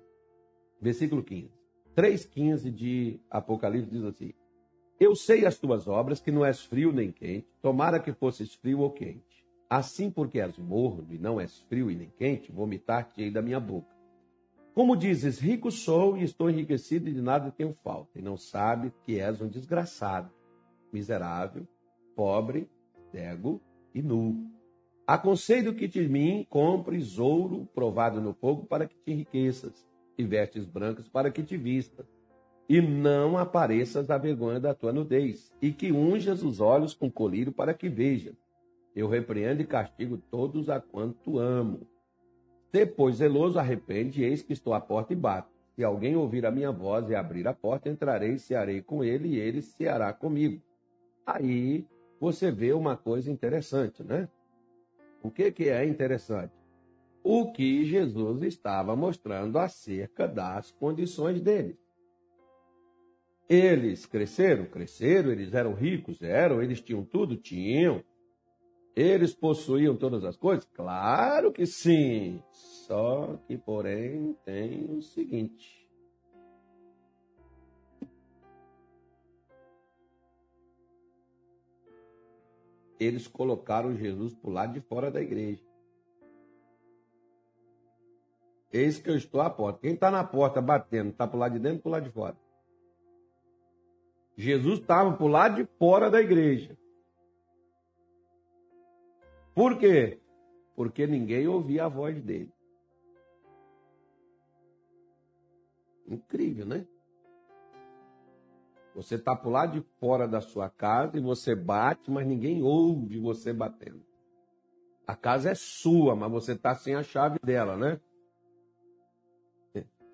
versículo 0.80 1.22
15. 1.22 1.61
3,15 1.96 2.70
de 2.70 3.20
Apocalipse 3.30 3.90
diz 3.90 4.04
assim: 4.04 4.32
Eu 4.98 5.14
sei 5.14 5.44
as 5.44 5.58
tuas 5.58 5.86
obras, 5.86 6.20
que 6.20 6.30
não 6.30 6.44
és 6.44 6.60
frio 6.60 6.92
nem 6.92 7.12
quente, 7.12 7.48
tomara 7.60 8.00
que 8.00 8.12
fosses 8.12 8.54
frio 8.54 8.80
ou 8.80 8.90
quente. 8.90 9.46
Assim, 9.68 10.10
porque 10.10 10.40
és 10.40 10.58
morno 10.58 11.06
e 11.10 11.18
não 11.18 11.40
és 11.40 11.60
frio 11.60 11.90
e 11.90 11.96
nem 11.96 12.10
quente, 12.10 12.52
vomitar-te-ei 12.52 13.30
da 13.30 13.40
minha 13.40 13.60
boca. 13.60 13.92
Como 14.74 14.96
dizes, 14.96 15.38
rico 15.38 15.70
sou 15.70 16.16
e 16.16 16.22
estou 16.22 16.48
enriquecido 16.48 17.08
e 17.08 17.12
de 17.12 17.20
nada 17.20 17.50
tenho 17.50 17.74
falta, 17.84 18.18
e 18.18 18.22
não 18.22 18.38
sabe 18.38 18.92
que 19.04 19.20
és 19.20 19.40
um 19.40 19.48
desgraçado, 19.48 20.30
miserável, 20.90 21.66
pobre, 22.16 22.70
cego 23.10 23.60
e 23.94 24.00
nu. 24.00 24.50
Aconselho 25.06 25.74
que 25.74 25.86
de 25.86 26.08
mim 26.08 26.46
compres 26.48 27.18
ouro 27.18 27.68
provado 27.74 28.20
no 28.20 28.32
fogo 28.32 28.64
para 28.64 28.86
que 28.86 28.94
te 28.94 29.12
enriqueças, 29.12 29.86
e 30.16 30.24
vestes 30.24 30.64
brancas 30.64 31.08
para 31.08 31.30
que 31.30 31.42
te 31.42 31.56
vistas, 31.56 32.06
e 32.68 32.80
não 32.80 33.36
apareças 33.36 34.10
a 34.10 34.16
vergonha 34.16 34.60
da 34.60 34.74
tua 34.74 34.92
nudez, 34.92 35.52
e 35.60 35.72
que 35.72 35.92
unjas 35.92 36.42
os 36.42 36.60
olhos 36.60 36.94
com 36.94 37.10
colírio 37.10 37.52
para 37.52 37.74
que 37.74 37.88
vejas. 37.88 38.36
Eu 38.94 39.08
repreendo 39.08 39.62
e 39.62 39.66
castigo 39.66 40.18
todos 40.30 40.68
a 40.68 40.80
quanto 40.80 41.38
amo. 41.38 41.86
Depois, 42.70 43.16
zeloso, 43.16 43.58
arrepende, 43.58 44.22
eis 44.22 44.42
que 44.42 44.52
estou 44.52 44.74
à 44.74 44.80
porta 44.80 45.12
e 45.12 45.16
bato. 45.16 45.50
Se 45.74 45.82
alguém 45.82 46.16
ouvir 46.16 46.44
a 46.44 46.50
minha 46.50 46.70
voz 46.70 47.08
e 47.08 47.14
abrir 47.14 47.48
a 47.48 47.54
porta, 47.54 47.88
entrarei 47.88 48.34
e 48.34 48.38
cearei 48.38 48.82
com 48.82 49.02
ele, 49.02 49.28
e 49.28 49.38
ele 49.38 49.62
ceará 49.62 50.12
comigo. 50.12 50.62
Aí 51.26 51.86
você 52.20 52.50
vê 52.50 52.72
uma 52.72 52.96
coisa 52.96 53.30
interessante, 53.30 54.02
né? 54.02 54.28
O 55.22 55.30
que, 55.30 55.50
que 55.50 55.68
é 55.68 55.84
interessante? 55.84 56.52
O 57.24 57.52
que 57.52 57.84
Jesus 57.84 58.42
estava 58.42 58.96
mostrando 58.96 59.58
acerca 59.58 60.26
das 60.26 60.70
condições 60.72 61.40
deles. 61.40 61.76
Eles 63.48 64.06
cresceram, 64.06 64.66
cresceram, 64.66 65.30
eles 65.30 65.52
eram 65.52 65.74
ricos, 65.74 66.22
eram, 66.22 66.62
eles 66.62 66.80
tinham 66.80 67.04
tudo, 67.04 67.36
tinham. 67.36 68.02
Eles 68.96 69.34
possuíam 69.34 69.96
todas 69.96 70.24
as 70.24 70.36
coisas? 70.36 70.64
Claro 70.72 71.52
que 71.52 71.64
sim. 71.66 72.42
Só 72.50 73.36
que, 73.46 73.56
porém, 73.56 74.36
tem 74.44 74.84
o 74.90 75.00
seguinte: 75.00 75.82
eles 82.98 83.26
colocaram 83.26 83.96
Jesus 83.96 84.34
para 84.34 84.50
o 84.50 84.52
lado 84.52 84.72
de 84.74 84.80
fora 84.80 85.10
da 85.10 85.20
igreja. 85.20 85.71
Eis 88.72 88.98
que 88.98 89.10
eu 89.10 89.16
estou 89.16 89.40
à 89.40 89.50
porta. 89.50 89.80
Quem 89.80 89.94
está 89.94 90.10
na 90.10 90.24
porta 90.24 90.60
batendo, 90.60 91.10
está 91.10 91.26
para 91.26 91.36
o 91.36 91.40
lado 91.40 91.52
de 91.52 91.58
dentro 91.58 91.76
ou 91.76 91.82
para 91.82 91.88
o 91.88 91.92
lado 91.92 92.04
de 92.04 92.10
fora? 92.10 92.36
Jesus 94.36 94.80
estava 94.80 95.12
para 95.12 95.24
o 95.24 95.28
lado 95.28 95.56
de 95.56 95.68
fora 95.78 96.10
da 96.10 96.20
igreja. 96.20 96.76
Por 99.54 99.78
quê? 99.78 100.18
Porque 100.74 101.06
ninguém 101.06 101.46
ouvia 101.46 101.84
a 101.84 101.88
voz 101.88 102.20
dele. 102.22 102.50
Incrível, 106.08 106.64
né? 106.64 106.86
Você 108.94 109.16
está 109.16 109.34
por 109.36 109.50
lado 109.50 109.80
de 109.80 109.86
fora 109.98 110.26
da 110.26 110.40
sua 110.40 110.68
casa 110.68 111.16
e 111.16 111.20
você 111.20 111.54
bate, 111.54 112.10
mas 112.10 112.26
ninguém 112.26 112.62
ouve 112.62 113.18
você 113.18 113.52
batendo. 113.52 114.04
A 115.06 115.16
casa 115.16 115.50
é 115.50 115.54
sua, 115.54 116.14
mas 116.14 116.30
você 116.30 116.52
está 116.52 116.74
sem 116.74 116.94
a 116.94 117.02
chave 117.02 117.38
dela, 117.42 117.76
né? 117.76 118.00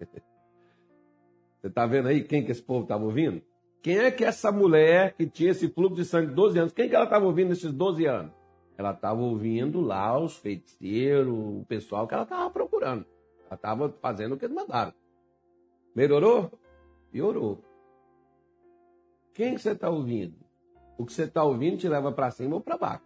Você 1.61 1.67
está 1.67 1.87
vendo 1.87 2.09
aí 2.09 2.23
quem 2.23 2.45
que 2.45 2.53
esse 2.53 2.63
povo 2.63 2.83
estava 2.83 3.05
ouvindo? 3.05 3.43
Quem 3.83 3.99
é 3.99 4.11
que 4.11 4.25
essa 4.25 4.53
mulher 4.53 5.15
que 5.15 5.27
tinha 5.27 5.51
esse 5.51 5.69
fluxo 5.69 5.97
de 5.97 6.05
sangue 6.05 6.29
de 6.29 6.35
12 6.35 6.59
anos, 6.59 6.73
quem 6.73 6.89
que 6.89 6.95
ela 6.95 7.05
estava 7.05 7.25
ouvindo 7.25 7.49
nesses 7.49 7.73
12 7.73 8.07
anos? 8.07 8.33
Ela 8.77 8.93
estava 8.93 9.21
ouvindo 9.21 9.81
lá 9.81 10.19
os 10.19 10.37
feiticeiros, 10.37 11.33
o 11.33 11.65
pessoal 11.67 12.07
que 12.07 12.15
ela 12.15 12.23
estava 12.23 12.49
procurando. 12.51 13.05
Ela 13.47 13.55
estava 13.55 13.89
fazendo 14.01 14.35
o 14.35 14.39
que 14.39 14.45
eles 14.45 14.55
mandaram. 14.55 14.93
Melhorou? 15.95 16.53
Piorou. 17.11 17.59
Quem 19.35 19.55
que 19.55 19.61
você 19.61 19.73
está 19.73 19.89
ouvindo? 19.89 20.37
O 20.97 21.05
que 21.05 21.13
você 21.13 21.25
está 21.25 21.43
ouvindo 21.43 21.79
te 21.79 21.89
leva 21.89 22.13
para 22.13 22.31
cima 22.31 22.57
ou 22.57 22.61
para 22.61 22.77
baixo. 22.77 23.05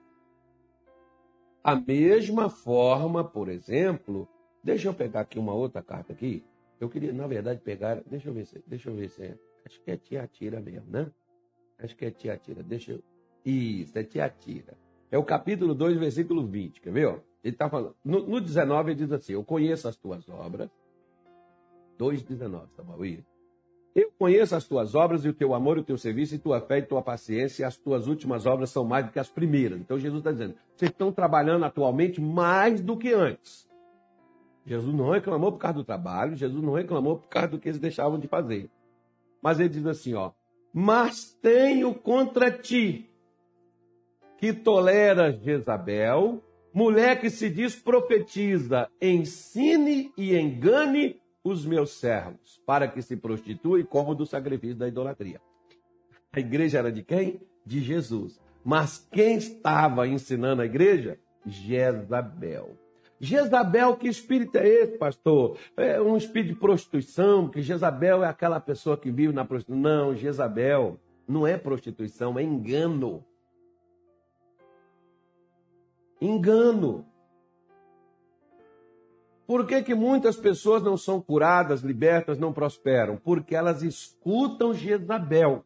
A 1.62 1.76
mesma 1.76 2.50
forma, 2.50 3.22
por 3.22 3.49
exemplo, 3.49 4.28
deixa 4.64 4.88
eu 4.88 4.94
pegar 4.94 5.20
aqui 5.20 5.38
uma 5.38 5.54
outra 5.54 5.80
carta 5.82 6.12
aqui. 6.12 6.44
Eu 6.82 6.88
queria, 6.88 7.12
na 7.12 7.28
verdade, 7.28 7.60
pegar. 7.60 8.02
Deixa 8.04 8.28
eu 8.28 8.34
ver 8.34 8.44
se, 8.44 8.60
deixa 8.66 8.90
eu 8.90 8.96
ver 8.96 9.08
se 9.08 9.22
é. 9.22 9.38
Acho 9.64 9.80
que 9.82 9.90
é 9.92 9.96
Tiatira 9.96 10.58
mesmo, 10.58 10.90
né? 10.90 11.08
Acho 11.78 11.96
que 11.96 12.04
é 12.04 12.10
Tiatira. 12.10 12.60
Deixa 12.60 12.90
eu. 12.90 13.04
Isso, 13.44 13.96
é 13.96 14.02
Tiatira. 14.02 14.76
É 15.08 15.16
o 15.16 15.22
capítulo 15.22 15.76
2, 15.76 15.96
versículo 15.96 16.44
20. 16.44 16.80
Quer 16.80 16.92
ver? 16.92 17.06
Ele 17.44 17.54
está 17.54 17.70
falando. 17.70 17.94
No, 18.04 18.26
no 18.26 18.40
19, 18.40 18.90
ele 18.90 18.98
diz 18.98 19.12
assim: 19.12 19.32
Eu 19.32 19.44
conheço 19.44 19.86
as 19.86 19.94
tuas 19.94 20.28
obras. 20.28 20.68
2,19, 22.00 22.66
tá 22.76 22.82
bom? 22.82 23.04
Isso. 23.04 23.30
Eu 23.94 24.10
conheço 24.18 24.56
as 24.56 24.66
tuas 24.66 24.96
obras 24.96 25.24
e 25.24 25.28
o 25.28 25.32
teu 25.32 25.54
amor, 25.54 25.78
o 25.78 25.84
teu 25.84 25.96
serviço, 25.96 26.34
e 26.34 26.38
tua 26.38 26.60
fé 26.60 26.78
e 26.78 26.82
tua 26.82 27.00
paciência, 27.00 27.62
e 27.62 27.64
as 27.64 27.76
tuas 27.76 28.08
últimas 28.08 28.44
obras 28.44 28.70
são 28.70 28.84
mais 28.84 29.06
do 29.06 29.12
que 29.12 29.20
as 29.20 29.30
primeiras. 29.30 29.78
Então 29.78 30.00
Jesus 30.00 30.18
está 30.18 30.32
dizendo, 30.32 30.56
vocês 30.74 30.90
estão 30.90 31.12
trabalhando 31.12 31.64
atualmente 31.64 32.20
mais 32.20 32.80
do 32.80 32.96
que 32.96 33.12
antes. 33.12 33.70
Jesus 34.64 34.95
não 34.95 35.11
reclamou 35.11 35.52
por 35.52 35.59
causa 35.59 35.78
do 35.78 35.85
trabalho, 35.85 36.37
Jesus 36.37 36.62
não 36.62 36.75
reclamou 36.75 37.19
por 37.19 37.28
causa 37.28 37.49
do 37.49 37.59
que 37.59 37.69
eles 37.69 37.81
deixavam 37.81 38.19
de 38.19 38.28
fazer. 38.28 38.71
Mas 39.42 39.59
ele 39.59 39.69
diz 39.69 39.87
assim, 39.87 40.14
ó, 40.14 40.31
mas 40.73 41.37
tenho 41.42 41.95
contra 41.95 42.50
ti 42.50 43.11
que 44.38 44.52
toleras 44.52 45.40
Jezabel, 45.42 46.42
mulher 46.73 47.21
que 47.21 47.28
se 47.28 47.50
diz 47.50 47.76
profetiza, 47.76 48.88
ensine 49.00 50.12
e 50.16 50.37
engane 50.37 51.21
os 51.45 51.66
meus 51.66 51.90
servos, 51.92 52.61
para 52.64 52.87
que 52.87 53.02
se 53.02 53.16
prostituam 53.16 53.78
e 53.78 53.85
comam 53.85 54.14
do 54.14 54.25
sacrifício 54.25 54.76
da 54.76 54.88
idolatria. 54.88 55.40
A 56.33 56.40
igreja 56.40 56.78
era 56.78 56.90
de 56.90 57.02
quem? 57.02 57.40
De 57.66 57.81
Jesus. 57.81 58.40
Mas 58.64 59.07
quem 59.11 59.37
estava 59.37 60.07
ensinando 60.07 60.62
a 60.62 60.66
igreja 60.66 61.19
Jezabel. 61.45 62.81
Jezabel, 63.25 63.97
que 63.97 64.09
espírito 64.09 64.59
é 64.59 64.67
esse, 64.67 64.99
pastor? 64.99 65.57
É 65.76 66.02
um 66.02 66.17
espírito 66.17 66.55
de 66.55 66.59
prostituição, 66.59 67.49
que 67.49 67.62
Jezabel 67.62 68.25
é 68.25 68.26
aquela 68.26 68.59
pessoa 68.59 68.97
que 68.97 69.12
vive 69.12 69.33
na 69.33 69.45
prostituição. 69.45 69.81
Não, 69.81 70.17
Jezabel 70.17 70.99
não 71.29 71.47
é 71.47 71.57
prostituição, 71.57 72.37
é 72.37 72.43
engano. 72.43 73.25
Engano. 76.21 77.07
Por 79.47 79.69
que, 79.69 79.85
que 79.85 79.95
muitas 79.95 80.37
pessoas 80.37 80.83
não 80.83 80.97
são 80.97 81.21
curadas, 81.21 81.83
libertas, 81.83 82.41
não 82.41 82.52
prosperam? 82.52 83.17
Porque 83.17 83.55
elas 83.55 83.85
escutam 83.85 84.75
Jezabel. 84.75 85.64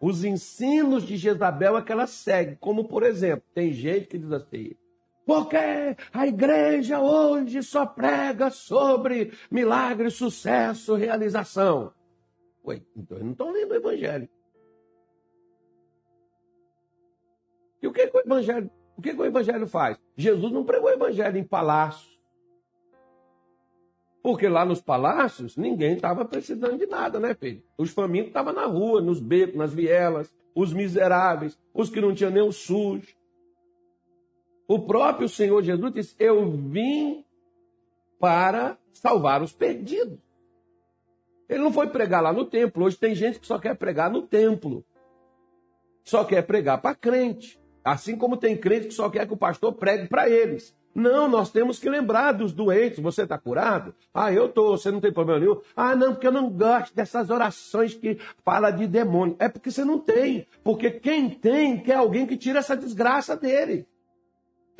Os 0.00 0.22
ensinos 0.22 1.02
de 1.02 1.16
Jezabel 1.16 1.76
é 1.76 1.82
que 1.82 1.90
elas 1.90 2.10
seguem. 2.10 2.56
Como, 2.60 2.86
por 2.86 3.02
exemplo, 3.02 3.44
tem 3.52 3.72
gente 3.72 4.06
que 4.06 4.18
diz 4.18 4.30
assim: 4.30 4.76
porque 5.24 5.56
a 6.12 6.26
igreja 6.26 7.00
hoje 7.00 7.62
só 7.62 7.86
prega 7.86 8.50
sobre 8.50 9.32
milagre, 9.50 10.10
sucesso, 10.10 10.94
realização. 10.94 11.92
Ué, 12.64 12.82
então 12.96 13.16
eles 13.16 13.24
não 13.24 13.32
estão 13.32 13.50
lendo 13.52 13.72
o 13.72 13.74
evangelho. 13.74 14.28
E 17.80 17.86
o 17.86 17.92
que, 17.92 18.06
que 18.06 18.16
o 18.16 18.20
evangelho, 18.20 18.70
o 18.96 19.02
que, 19.02 19.14
que 19.14 19.20
o 19.20 19.24
evangelho 19.24 19.66
faz? 19.66 19.98
Jesus 20.16 20.52
não 20.52 20.64
pregou 20.64 20.88
o 20.88 20.92
evangelho 20.92 21.36
em 21.36 21.44
palácios. 21.44 22.12
Porque 24.22 24.48
lá 24.48 24.64
nos 24.64 24.80
palácios 24.80 25.56
ninguém 25.56 25.94
estava 25.94 26.24
precisando 26.24 26.78
de 26.78 26.86
nada, 26.86 27.18
né, 27.18 27.34
filho? 27.34 27.62
Os 27.76 27.90
famintos 27.90 28.28
estavam 28.28 28.52
na 28.52 28.66
rua, 28.66 29.00
nos 29.00 29.20
becos, 29.20 29.56
nas 29.56 29.74
vielas, 29.74 30.32
os 30.54 30.72
miseráveis, 30.72 31.58
os 31.74 31.90
que 31.90 32.00
não 32.00 32.14
tinham 32.14 32.30
nem 32.30 32.42
o 32.42 32.52
SUS. 32.52 33.16
O 34.66 34.78
próprio 34.80 35.28
Senhor 35.28 35.62
Jesus 35.62 35.92
disse: 35.92 36.16
Eu 36.18 36.50
vim 36.50 37.24
para 38.18 38.78
salvar 38.92 39.42
os 39.42 39.52
perdidos. 39.52 40.18
Ele 41.48 41.62
não 41.62 41.72
foi 41.72 41.88
pregar 41.88 42.22
lá 42.22 42.32
no 42.32 42.44
templo. 42.44 42.84
Hoje 42.84 42.96
tem 42.96 43.14
gente 43.14 43.40
que 43.40 43.46
só 43.46 43.58
quer 43.58 43.76
pregar 43.76 44.10
no 44.10 44.22
templo. 44.22 44.84
Só 46.04 46.24
quer 46.24 46.42
pregar 46.42 46.80
para 46.80 46.94
crente. 46.94 47.60
Assim 47.84 48.16
como 48.16 48.36
tem 48.36 48.56
crente 48.56 48.88
que 48.88 48.94
só 48.94 49.10
quer 49.10 49.26
que 49.26 49.34
o 49.34 49.36
pastor 49.36 49.72
pregue 49.74 50.08
para 50.08 50.28
eles. 50.30 50.74
Não, 50.94 51.26
nós 51.28 51.50
temos 51.50 51.78
que 51.78 51.88
lembrar 51.88 52.32
dos 52.32 52.52
doentes. 52.52 53.00
Você 53.00 53.22
está 53.22 53.38
curado? 53.38 53.94
Ah, 54.14 54.32
eu 54.32 54.46
estou. 54.46 54.76
Você 54.76 54.90
não 54.90 55.00
tem 55.00 55.12
problema 55.12 55.40
nenhum? 55.40 55.60
Ah, 55.74 55.96
não, 55.96 56.12
porque 56.12 56.26
eu 56.26 56.32
não 56.32 56.48
gosto 56.50 56.94
dessas 56.94 57.28
orações 57.28 57.94
que 57.94 58.18
fala 58.44 58.70
de 58.70 58.86
demônio. 58.86 59.36
É 59.38 59.48
porque 59.48 59.70
você 59.70 59.84
não 59.84 59.98
tem. 59.98 60.46
Porque 60.62 60.90
quem 60.90 61.28
tem 61.30 61.78
quer 61.78 61.96
alguém 61.96 62.26
que 62.26 62.36
tire 62.36 62.58
essa 62.58 62.76
desgraça 62.76 63.36
dele 63.36 63.86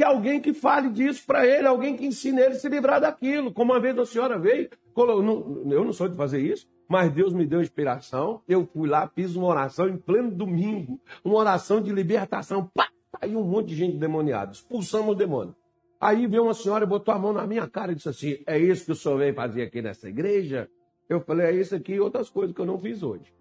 que 0.03 0.05
alguém 0.05 0.41
que 0.41 0.53
fale 0.53 0.91
disso 0.91 1.23
para 1.25 1.47
ele, 1.47 1.65
alguém 1.65 1.97
que 1.97 2.05
ensine 2.05 2.41
ele 2.41 2.55
a 2.55 2.59
se 2.59 2.69
livrar 2.69 3.01
daquilo. 3.01 3.53
Como 3.53 3.73
uma 3.73 3.79
vez 3.79 3.97
a 3.97 4.05
senhora 4.05 4.37
veio, 4.37 4.69
eu 4.97 5.85
não 5.85 5.93
sou 5.93 6.09
de 6.09 6.17
fazer 6.17 6.41
isso, 6.41 6.69
mas 6.89 7.13
Deus 7.13 7.33
me 7.33 7.47
deu 7.47 7.63
inspiração. 7.63 8.43
Eu 8.49 8.67
fui 8.67 8.89
lá, 8.89 9.07
fiz 9.07 9.37
uma 9.37 9.47
oração 9.47 9.89
em 9.89 9.97
pleno 9.97 10.33
domingo, 10.33 11.01
uma 11.25 11.37
oração 11.37 11.81
de 11.81 11.93
libertação. 11.93 12.69
Pá, 12.75 12.89
aí 13.21 13.37
um 13.37 13.45
monte 13.45 13.69
de 13.69 13.77
gente 13.77 13.97
demoniada, 13.97 14.51
expulsamos 14.51 15.11
o 15.11 15.15
demônio. 15.15 15.55
Aí 16.01 16.27
veio 16.27 16.43
uma 16.43 16.55
senhora 16.55 16.83
e 16.83 16.89
botou 16.89 17.15
a 17.15 17.19
mão 17.19 17.33
na 17.33 17.47
minha 17.47 17.69
cara 17.69 17.93
e 17.93 17.95
disse 17.95 18.09
assim: 18.09 18.39
É 18.45 18.59
isso 18.59 18.85
que 18.85 18.91
o 18.91 18.97
senhor 18.97 19.19
veio 19.19 19.35
fazer 19.35 19.63
aqui 19.63 19.81
nessa 19.81 20.09
igreja? 20.09 20.69
Eu 21.09 21.21
falei: 21.21 21.47
É 21.47 21.53
isso 21.53 21.77
aqui 21.77 21.93
e 21.93 22.01
outras 22.01 22.29
coisas 22.29 22.53
que 22.53 22.61
eu 22.61 22.67
não 22.67 22.77
fiz 22.77 23.05
hoje. 23.05 23.33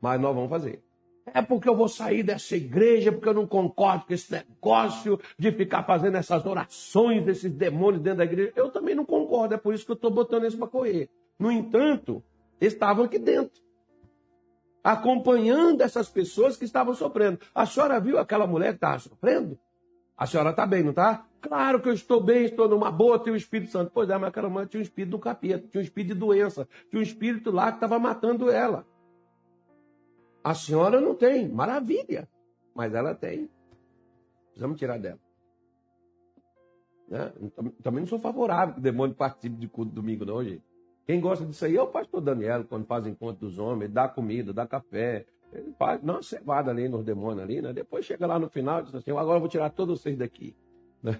Mas 0.00 0.20
nós 0.20 0.32
vamos 0.32 0.48
fazer. 0.48 0.80
É 1.26 1.40
porque 1.40 1.68
eu 1.68 1.76
vou 1.76 1.88
sair 1.88 2.22
dessa 2.22 2.54
igreja, 2.54 3.10
porque 3.10 3.28
eu 3.28 3.34
não 3.34 3.46
concordo 3.46 4.04
com 4.06 4.12
esse 4.12 4.30
negócio 4.30 5.18
de 5.38 5.50
ficar 5.52 5.82
fazendo 5.84 6.16
essas 6.16 6.44
orações 6.44 7.24
desses 7.24 7.50
demônios 7.50 8.02
dentro 8.02 8.18
da 8.18 8.24
igreja. 8.24 8.52
Eu 8.54 8.70
também 8.70 8.94
não 8.94 9.06
concordo, 9.06 9.54
é 9.54 9.56
por 9.56 9.74
isso 9.74 9.86
que 9.86 9.92
eu 9.92 9.96
estou 9.96 10.10
botando 10.10 10.44
isso 10.44 10.58
para 10.58 10.68
correr. 10.68 11.08
No 11.38 11.50
entanto, 11.50 12.22
estavam 12.60 13.06
aqui 13.06 13.18
dentro, 13.18 13.62
acompanhando 14.82 15.80
essas 15.80 16.08
pessoas 16.08 16.56
que 16.56 16.64
estavam 16.64 16.94
sofrendo. 16.94 17.38
A 17.54 17.64
senhora 17.64 17.98
viu 17.98 18.18
aquela 18.18 18.46
mulher 18.46 18.70
que 18.70 18.76
estava 18.76 18.98
sofrendo? 18.98 19.58
A 20.16 20.26
senhora 20.26 20.50
está 20.50 20.66
bem, 20.66 20.82
não 20.82 20.90
está? 20.90 21.26
Claro 21.40 21.80
que 21.80 21.88
eu 21.88 21.92
estou 21.92 22.20
bem, 22.20 22.44
estou 22.44 22.68
numa 22.68 22.90
boa, 22.90 23.18
tenho 23.18 23.34
o 23.34 23.36
Espírito 23.36 23.72
Santo. 23.72 23.90
Pois 23.92 24.08
é, 24.08 24.16
mas 24.16 24.28
aquela 24.28 24.48
mulher 24.48 24.68
tinha 24.68 24.78
um 24.78 24.82
espírito 24.82 25.10
do 25.10 25.18
capeta, 25.18 25.66
tinha 25.68 25.80
um 25.80 25.84
espírito 25.84 26.14
de 26.14 26.20
doença, 26.20 26.68
tinha 26.88 27.00
um 27.00 27.02
espírito 27.02 27.50
lá 27.50 27.70
que 27.70 27.78
estava 27.78 27.98
matando 27.98 28.50
ela. 28.50 28.86
A 30.44 30.54
senhora 30.54 31.00
não 31.00 31.14
tem, 31.14 31.48
maravilha, 31.48 32.28
mas 32.74 32.92
ela 32.94 33.14
tem. 33.14 33.48
Precisamos 34.48 34.78
tirar 34.78 34.98
dela. 34.98 35.18
Né? 37.08 37.32
Também 37.82 38.00
não 38.00 38.06
sou 38.06 38.18
favorável 38.18 38.74
que 38.74 38.80
o 38.80 38.82
demônio 38.82 39.16
participe 39.16 39.56
de 39.56 39.66
culto 39.66 39.90
domingo, 39.92 40.26
não, 40.26 40.44
gente. 40.44 40.62
Quem 41.06 41.18
gosta 41.18 41.46
disso 41.46 41.64
aí 41.64 41.76
é 41.76 41.82
o 41.82 41.86
pastor 41.86 42.20
Daniel, 42.20 42.64
quando 42.64 42.84
faz 42.84 43.06
encontro 43.06 43.46
dos 43.46 43.58
homens, 43.58 43.90
dá 43.90 44.06
comida, 44.06 44.52
dá 44.52 44.66
café. 44.66 45.24
Ele 45.50 45.72
faz, 45.78 46.02
não, 46.02 46.22
cevada 46.22 46.70
ali 46.70 46.88
nos 46.88 47.04
demônios 47.04 47.42
ali, 47.42 47.62
né? 47.62 47.72
Depois 47.72 48.04
chega 48.04 48.26
lá 48.26 48.38
no 48.38 48.50
final 48.50 48.80
e 48.80 48.84
diz 48.84 48.94
assim, 48.94 49.12
agora 49.12 49.36
eu 49.36 49.40
vou 49.40 49.48
tirar 49.48 49.70
todos 49.70 50.02
vocês 50.02 50.18
daqui. 50.18 50.54
Né? 51.02 51.18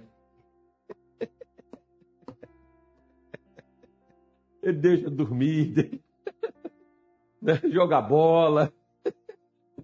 Ele 4.63 4.79
deixa 4.79 5.09
dormir, 5.09 6.03
né? 7.41 7.61
joga 7.71 8.03
bola. 8.03 8.73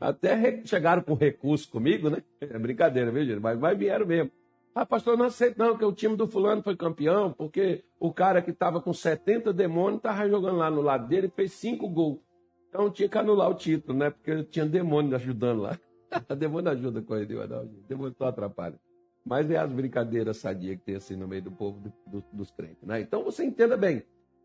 Até 0.00 0.64
chegaram 0.64 1.02
com 1.02 1.14
recurso 1.14 1.70
comigo, 1.70 2.08
né? 2.08 2.22
É 2.40 2.58
brincadeira, 2.58 3.12
viu, 3.12 3.24
gente? 3.24 3.40
Mas, 3.40 3.58
mas 3.58 3.78
vieram 3.78 4.06
mesmo. 4.06 4.30
Ah, 4.74 4.86
pastor, 4.86 5.18
não 5.18 5.26
aceito 5.26 5.58
não, 5.58 5.76
que 5.76 5.84
o 5.84 5.92
time 5.92 6.16
do 6.16 6.26
fulano 6.26 6.62
foi 6.62 6.76
campeão, 6.76 7.32
porque 7.32 7.84
o 7.98 8.12
cara 8.12 8.40
que 8.40 8.50
estava 8.50 8.80
com 8.80 8.92
70 8.92 9.52
demônios 9.52 9.98
estava 9.98 10.28
jogando 10.28 10.56
lá 10.56 10.70
no 10.70 10.80
lado 10.80 11.06
dele 11.06 11.26
e 11.26 11.30
fez 11.30 11.52
cinco 11.52 11.88
gols. 11.88 12.20
Então 12.68 12.88
tinha 12.88 13.08
que 13.08 13.18
anular 13.18 13.50
o 13.50 13.54
título, 13.54 13.98
né? 13.98 14.10
Porque 14.10 14.44
tinha 14.44 14.64
demônio 14.64 15.14
ajudando 15.16 15.62
lá. 15.62 15.78
demônio 16.38 16.70
ajuda 16.70 17.02
com 17.02 17.16
ele, 17.16 17.34
não, 17.46 17.66
demônio 17.88 18.14
só 18.16 18.28
atrapalha. 18.28 18.78
Mas 19.24 19.50
é 19.50 19.58
as 19.58 19.70
brincadeiras 19.70 20.38
sadias 20.38 20.78
que 20.78 20.84
tem 20.84 20.94
assim 20.94 21.16
no 21.16 21.28
meio 21.28 21.42
do 21.42 21.50
povo 21.50 21.80
do, 21.80 21.92
do, 22.06 22.24
dos 22.32 22.50
crentes, 22.52 22.82
né? 22.84 23.00
Então 23.00 23.22
você 23.22 23.44
entenda 23.44 23.76
bem. 23.76 24.02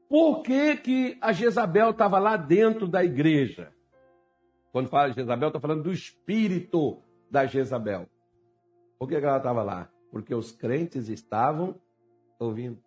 Por 0.09 0.41
que, 0.41 0.75
que 0.77 1.17
a 1.21 1.31
Jezabel 1.31 1.91
estava 1.91 2.19
lá 2.19 2.35
dentro 2.35 2.87
da 2.87 3.03
igreja? 3.03 3.71
Quando 4.75 4.89
fala 4.89 5.07
de 5.07 5.15
Jezabel, 5.15 5.47
está 5.47 5.57
falando 5.57 5.83
do 5.83 5.93
espírito 5.93 7.01
da 7.31 7.45
Jezabel. 7.45 8.09
Por 8.99 9.07
que 9.07 9.15
ela 9.15 9.37
estava 9.37 9.63
lá? 9.63 9.89
Porque 10.11 10.35
os 10.35 10.51
crentes 10.51 11.07
estavam 11.07 11.79
ouvindo. 12.37 12.77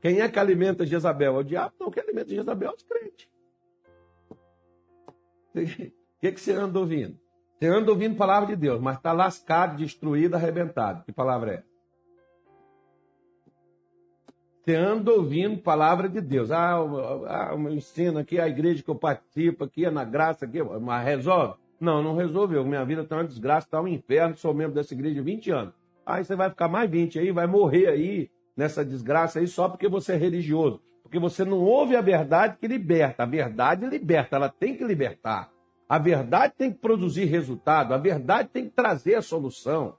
Quem 0.00 0.20
é 0.20 0.28
que 0.28 0.38
alimenta 0.38 0.86
Jezabel? 0.86 1.34
É 1.34 1.38
o 1.40 1.42
diabo? 1.42 1.74
Não, 1.80 1.90
quem 1.90 2.04
alimenta 2.04 2.30
Jezabel 2.30 2.70
é 2.70 2.74
os 2.76 2.82
crentes. 2.84 3.28
O 5.52 6.20
que, 6.20 6.30
que 6.30 6.40
você 6.40 6.52
anda 6.52 6.78
ouvindo? 6.78 7.18
Você 7.58 7.66
anda 7.66 7.90
ouvindo 7.90 8.16
palavra 8.16 8.50
de 8.50 8.54
Deus, 8.54 8.80
mas 8.80 8.98
está 8.98 9.12
lascado, 9.12 9.78
destruído, 9.78 10.36
arrebentado. 10.36 11.02
Que 11.04 11.10
palavra 11.12 11.54
é? 11.54 11.64
Você 14.64 15.10
ouvindo 15.10 15.58
palavra 15.58 16.08
de 16.08 16.22
Deus. 16.22 16.50
Ah, 16.50 16.72
ah, 16.72 17.54
o 17.54 17.68
ensino 17.68 18.18
aqui, 18.18 18.40
a 18.40 18.48
igreja 18.48 18.82
que 18.82 18.88
eu 18.88 18.94
participo 18.94 19.64
aqui, 19.64 19.84
é 19.84 19.90
na 19.90 20.04
graça 20.04 20.46
aqui, 20.46 20.62
mas 20.62 21.04
resolve? 21.04 21.54
Não, 21.78 22.02
não 22.02 22.16
resolveu. 22.16 22.64
Minha 22.64 22.82
vida 22.82 23.02
está 23.02 23.16
uma 23.16 23.24
desgraça, 23.24 23.66
está 23.66 23.78
um 23.78 23.86
inferno, 23.86 24.36
sou 24.38 24.54
membro 24.54 24.74
dessa 24.74 24.94
igreja 24.94 25.20
há 25.20 25.24
20 25.24 25.50
anos. 25.50 25.74
Aí 26.06 26.24
você 26.24 26.34
vai 26.34 26.48
ficar 26.48 26.68
mais 26.68 26.90
20 26.90 27.18
aí, 27.18 27.30
vai 27.30 27.46
morrer 27.46 27.88
aí 27.88 28.30
nessa 28.56 28.82
desgraça 28.82 29.38
aí 29.38 29.46
só 29.46 29.68
porque 29.68 29.86
você 29.86 30.14
é 30.14 30.16
religioso. 30.16 30.80
Porque 31.02 31.18
você 31.18 31.44
não 31.44 31.60
ouve 31.60 31.94
a 31.94 32.00
verdade 32.00 32.56
que 32.58 32.66
liberta. 32.66 33.24
A 33.24 33.26
verdade 33.26 33.84
liberta, 33.84 34.36
ela 34.36 34.48
tem 34.48 34.74
que 34.74 34.84
libertar. 34.84 35.50
A 35.86 35.98
verdade 35.98 36.54
tem 36.56 36.72
que 36.72 36.78
produzir 36.78 37.26
resultado, 37.26 37.92
a 37.92 37.98
verdade 37.98 38.48
tem 38.50 38.64
que 38.64 38.70
trazer 38.70 39.16
a 39.16 39.22
solução. 39.22 39.94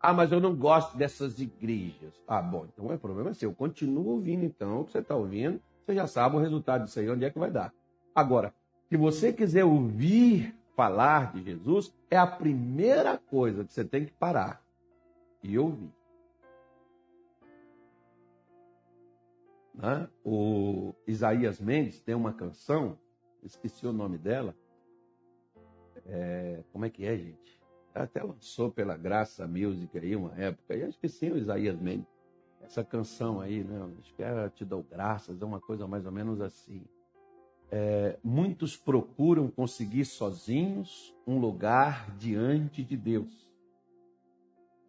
Ah, 0.00 0.12
mas 0.14 0.30
eu 0.30 0.40
não 0.40 0.54
gosto 0.54 0.96
dessas 0.96 1.40
igrejas. 1.40 2.14
Ah, 2.26 2.40
bom, 2.40 2.66
então 2.72 2.92
é 2.92 2.96
problema 2.96 3.34
seu. 3.34 3.52
Continua 3.52 4.12
ouvindo, 4.12 4.44
então, 4.44 4.80
o 4.80 4.84
que 4.84 4.92
você 4.92 4.98
está 4.98 5.16
ouvindo. 5.16 5.60
Você 5.84 5.94
já 5.94 6.06
sabe 6.06 6.36
o 6.36 6.38
resultado 6.38 6.84
disso 6.84 7.00
aí, 7.00 7.10
onde 7.10 7.24
é 7.24 7.30
que 7.30 7.38
vai 7.38 7.50
dar. 7.50 7.72
Agora, 8.14 8.54
se 8.88 8.96
você 8.96 9.32
quiser 9.32 9.64
ouvir 9.64 10.54
falar 10.76 11.32
de 11.32 11.42
Jesus, 11.42 11.92
é 12.10 12.16
a 12.16 12.26
primeira 12.26 13.18
coisa 13.18 13.64
que 13.64 13.72
você 13.72 13.84
tem 13.84 14.04
que 14.04 14.12
parar 14.12 14.62
e 15.42 15.58
ouvir. 15.58 15.92
Né? 19.74 20.08
O 20.24 20.94
Isaías 21.06 21.60
Mendes 21.60 22.00
tem 22.00 22.14
uma 22.14 22.32
canção, 22.32 22.98
esqueci 23.42 23.86
o 23.86 23.92
nome 23.92 24.18
dela. 24.18 24.54
É, 26.06 26.62
como 26.72 26.84
é 26.84 26.90
que 26.90 27.04
é, 27.04 27.16
gente? 27.16 27.57
Até 28.02 28.22
lançou 28.22 28.70
pela 28.70 28.96
Graça 28.96 29.46
Music 29.46 29.96
aí 29.98 30.16
uma 30.16 30.34
época, 30.36 30.76
e 30.76 30.82
acho 30.82 30.98
que 30.98 31.08
sim, 31.08 31.30
o 31.30 31.36
Isaías 31.36 31.78
Mendes, 31.78 32.06
essa 32.60 32.84
canção 32.84 33.40
aí, 33.40 33.64
né? 33.64 33.88
Acho 34.00 34.14
que 34.14 34.22
era 34.22 34.48
Te 34.50 34.64
Dou 34.64 34.82
Graças, 34.82 35.40
é 35.40 35.44
uma 35.44 35.60
coisa 35.60 35.86
mais 35.86 36.04
ou 36.06 36.12
menos 36.12 36.40
assim. 36.40 36.82
É, 37.70 38.18
muitos 38.24 38.76
procuram 38.76 39.48
conseguir 39.48 40.04
sozinhos 40.04 41.14
um 41.26 41.38
lugar 41.38 42.10
diante 42.16 42.82
de 42.82 42.96
Deus. 42.96 43.46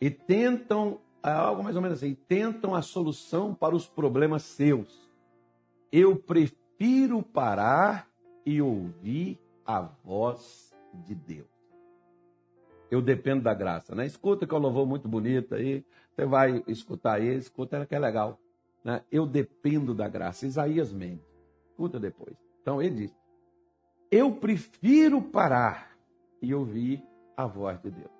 e 0.01 0.09
tentam, 0.09 0.99
é 1.21 1.31
algo 1.31 1.63
mais 1.63 1.75
ou 1.75 1.81
menos 1.81 1.97
assim, 1.97 2.15
tentam 2.27 2.73
a 2.73 2.81
solução 2.81 3.53
para 3.53 3.75
os 3.75 3.85
problemas 3.85 4.43
seus. 4.43 5.09
Eu 5.91 6.15
prefiro 6.15 7.21
parar 7.21 8.07
e 8.45 8.61
ouvir 8.61 9.37
a 9.65 9.81
voz 9.81 10.73
de 11.05 11.13
Deus. 11.13 11.58
Eu 12.89 13.01
dependo 13.01 13.43
da 13.43 13.53
graça, 13.53 13.93
né? 13.93 14.05
Escuta 14.05 14.47
que 14.47 14.53
eu 14.53 14.57
louvor 14.57 14.85
muito 14.85 15.07
bonito 15.07 15.53
aí, 15.53 15.85
você 16.11 16.25
vai 16.25 16.63
escutar 16.67 17.13
aí, 17.15 17.35
escuta 17.35 17.85
que 17.85 17.95
é 17.95 17.99
legal. 17.99 18.39
Né? 18.83 19.01
Eu 19.11 19.25
dependo 19.25 19.93
da 19.93 20.07
graça. 20.07 20.45
Isaías 20.45 20.91
mente. 20.91 21.23
Escuta 21.69 21.99
depois. 21.99 22.35
Então 22.61 22.81
ele 22.81 22.95
diz: 22.95 23.15
Eu 24.11 24.35
prefiro 24.35 25.21
parar 25.21 25.95
e 26.41 26.53
ouvir 26.53 27.03
a 27.37 27.45
voz 27.45 27.79
de 27.81 27.91
Deus. 27.91 28.11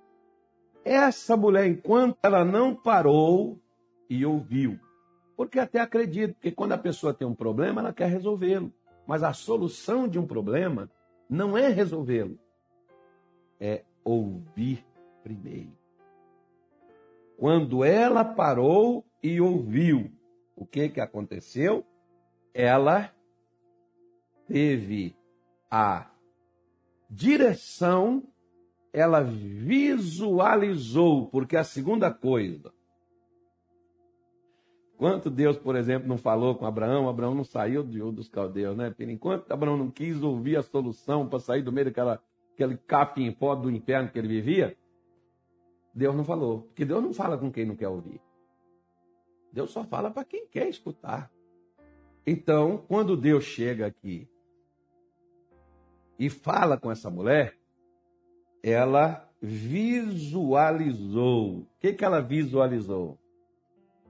Essa 0.86 1.36
mulher, 1.36 1.68
enquanto 1.68 2.18
ela 2.24 2.46
não 2.46 2.74
parou 2.74 3.60
e 4.10 4.26
ouviu, 4.26 4.80
porque 5.36 5.60
até 5.60 5.80
acredito 5.80 6.40
que 6.40 6.52
quando 6.52 6.72
a 6.72 6.78
pessoa 6.78 7.14
tem 7.14 7.28
um 7.28 7.36
problema, 7.36 7.82
ela 7.82 7.94
quer 7.94 8.10
resolvê-lo. 8.10 8.74
Mas 9.06 9.24
a 9.24 9.34
solução 9.34 10.08
de 10.08 10.18
um 10.20 10.26
problema 10.26 10.90
não 11.30 11.58
é 11.58 11.68
resolvê-lo, 11.68 12.40
é 13.60 13.84
ouvir 14.04 14.86
primeiro. 15.24 15.78
Quando 17.38 17.84
ela 17.84 18.26
parou 18.26 19.06
e 19.24 19.40
ouviu, 19.40 20.12
o 20.56 20.66
que, 20.66 20.90
que 20.90 21.00
aconteceu? 21.00 21.86
Ela 22.54 23.14
teve 24.46 25.16
a 25.72 26.12
direção, 27.10 28.24
ela 28.92 29.22
visualizou, 29.22 29.78
porque 31.28 31.56
a 31.56 31.64
segunda 31.64 32.12
coisa, 32.12 32.74
Quanto 35.00 35.30
Deus, 35.30 35.58
por 35.58 35.78
exemplo, 35.78 36.10
não 36.10 36.18
falou 36.18 36.56
com 36.56 36.66
Abraão, 36.66 37.08
Abraão 37.08 37.34
não 37.34 37.46
saiu 37.46 37.86
de 37.86 38.00
dos 38.12 38.28
caldeus, 38.28 38.76
né? 38.76 38.94
Enquanto 39.00 39.50
Abraão 39.50 39.78
não 39.78 39.90
quis 39.90 40.22
ouvir 40.22 40.58
a 40.58 40.62
solução 40.62 41.26
para 41.26 41.40
sair 41.40 41.62
do 41.62 41.72
meio 41.72 41.86
daquela 41.86 42.22
aquele 42.60 42.78
capim 42.78 43.24
em 43.26 43.32
pó 43.32 43.56
do 43.56 43.72
inferno 43.72 44.12
que 44.12 44.20
ele 44.20 44.28
vivia, 44.28 44.78
Deus 45.94 46.14
não 46.14 46.26
falou. 46.26 46.64
Porque 46.64 46.84
Deus 46.84 47.02
não 47.02 47.14
fala 47.14 47.38
com 47.38 47.50
quem 47.50 47.66
não 47.66 47.76
quer 47.76 47.88
ouvir. 47.88 48.22
Deus 49.52 49.72
só 49.72 49.84
fala 49.86 50.12
para 50.12 50.26
quem 50.26 50.46
quer 50.48 50.68
escutar. 50.68 51.32
Então, 52.28 52.84
quando 52.88 53.16
Deus 53.18 53.46
chega 53.46 53.86
aqui 53.88 54.30
e 56.20 56.30
fala 56.30 56.78
com 56.78 56.92
essa 56.92 57.10
mulher, 57.10 57.58
ela 58.62 59.28
visualizou. 59.42 60.82
O 61.60 61.68
que, 61.80 61.94
que 61.94 62.04
ela 62.04 62.22
visualizou? 62.22 63.18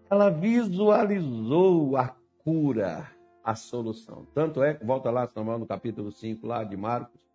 Ela 0.09 0.31
visualizou 0.31 1.95
a 1.95 2.09
cura, 2.39 3.11
a 3.43 3.53
solução. 3.53 4.25
Tanto 4.33 4.63
é 4.63 4.73
volta 4.79 5.11
lá, 5.11 5.29
no 5.35 5.67
capítulo 5.67 6.11
5 6.11 6.47
lá 6.47 6.63
de 6.63 6.75
Marcos, 6.75 7.28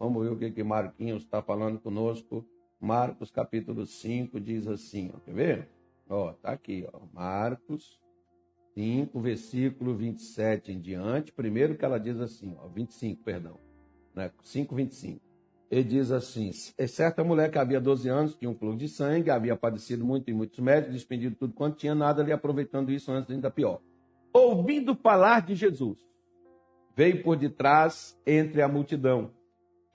vamos 0.00 0.22
ver 0.22 0.32
o 0.32 0.36
que, 0.36 0.50
que 0.50 0.64
Marquinhos 0.64 1.22
está 1.22 1.42
falando 1.42 1.78
conosco. 1.78 2.42
Marcos 2.80 3.30
capítulo 3.30 3.84
5 3.84 4.40
diz 4.40 4.66
assim, 4.66 5.12
ó, 5.14 5.20
quer 5.20 5.34
ver? 5.34 5.68
Ó, 6.08 6.32
tá 6.32 6.52
aqui, 6.52 6.88
ó. 6.90 7.00
Marcos 7.12 8.00
5, 8.74 9.20
versículo 9.20 9.94
27 9.94 10.72
em 10.72 10.80
diante. 10.80 11.30
Primeiro 11.30 11.76
que 11.76 11.84
ela 11.84 12.00
diz 12.00 12.18
assim, 12.18 12.56
ó, 12.58 12.66
25, 12.68 13.22
perdão. 13.22 13.58
Né? 14.14 14.30
5, 14.42 14.74
25. 14.74 15.20
Ele 15.70 15.84
diz 15.84 16.10
assim: 16.10 16.50
é 16.78 16.86
certa 16.86 17.22
mulher 17.22 17.50
que 17.50 17.58
havia 17.58 17.80
12 17.80 18.08
anos, 18.08 18.34
tinha 18.34 18.50
um 18.50 18.56
fluxo 18.56 18.78
de 18.78 18.88
sangue, 18.88 19.30
havia 19.30 19.54
padecido 19.54 20.04
muito 20.04 20.30
em 20.30 20.34
muitos 20.34 20.58
médicos, 20.58 20.94
despendido 20.94 21.36
tudo 21.36 21.52
quanto 21.52 21.76
tinha, 21.76 21.94
nada 21.94 22.22
ali 22.22 22.32
aproveitando 22.32 22.90
isso 22.90 23.12
antes 23.12 23.30
ainda 23.30 23.50
pior. 23.50 23.80
Ouvindo 24.32 24.96
falar 24.96 25.44
de 25.44 25.54
Jesus, 25.54 25.98
veio 26.96 27.22
por 27.22 27.36
detrás 27.36 28.18
entre 28.26 28.62
a 28.62 28.66
multidão 28.66 29.30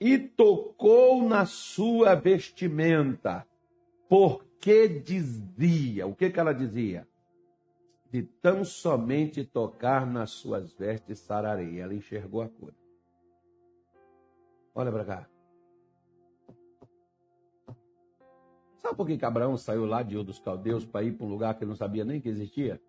e 0.00 0.18
tocou 0.18 1.26
na 1.26 1.46
sua 1.46 2.14
vestimenta, 2.14 3.46
porque 4.08 4.88
dizia, 4.88 6.06
o 6.06 6.14
que, 6.14 6.30
que 6.30 6.38
ela 6.38 6.52
dizia? 6.52 7.08
De 8.10 8.22
tão 8.22 8.64
somente 8.64 9.44
tocar 9.44 10.06
nas 10.06 10.30
suas 10.30 10.72
vestes 10.72 11.18
sararei. 11.18 11.80
Ela 11.80 11.94
enxergou 11.94 12.40
a 12.40 12.48
cura. 12.48 12.74
Olha 14.74 14.92
para 14.92 15.04
cá. 15.04 15.28
Sabe 18.76 18.96
por 18.96 19.06
que 19.06 19.24
Abraão 19.24 19.56
saiu 19.56 19.84
lá 19.84 20.02
de 20.02 20.16
Ur 20.16 20.22
dos 20.22 20.38
Caldeus 20.38 20.84
para 20.84 21.02
ir 21.02 21.12
para 21.16 21.26
um 21.26 21.30
lugar 21.30 21.58
que 21.58 21.64
não 21.64 21.74
sabia 21.74 22.04
nem 22.04 22.20
que 22.20 22.28
existia? 22.28 22.80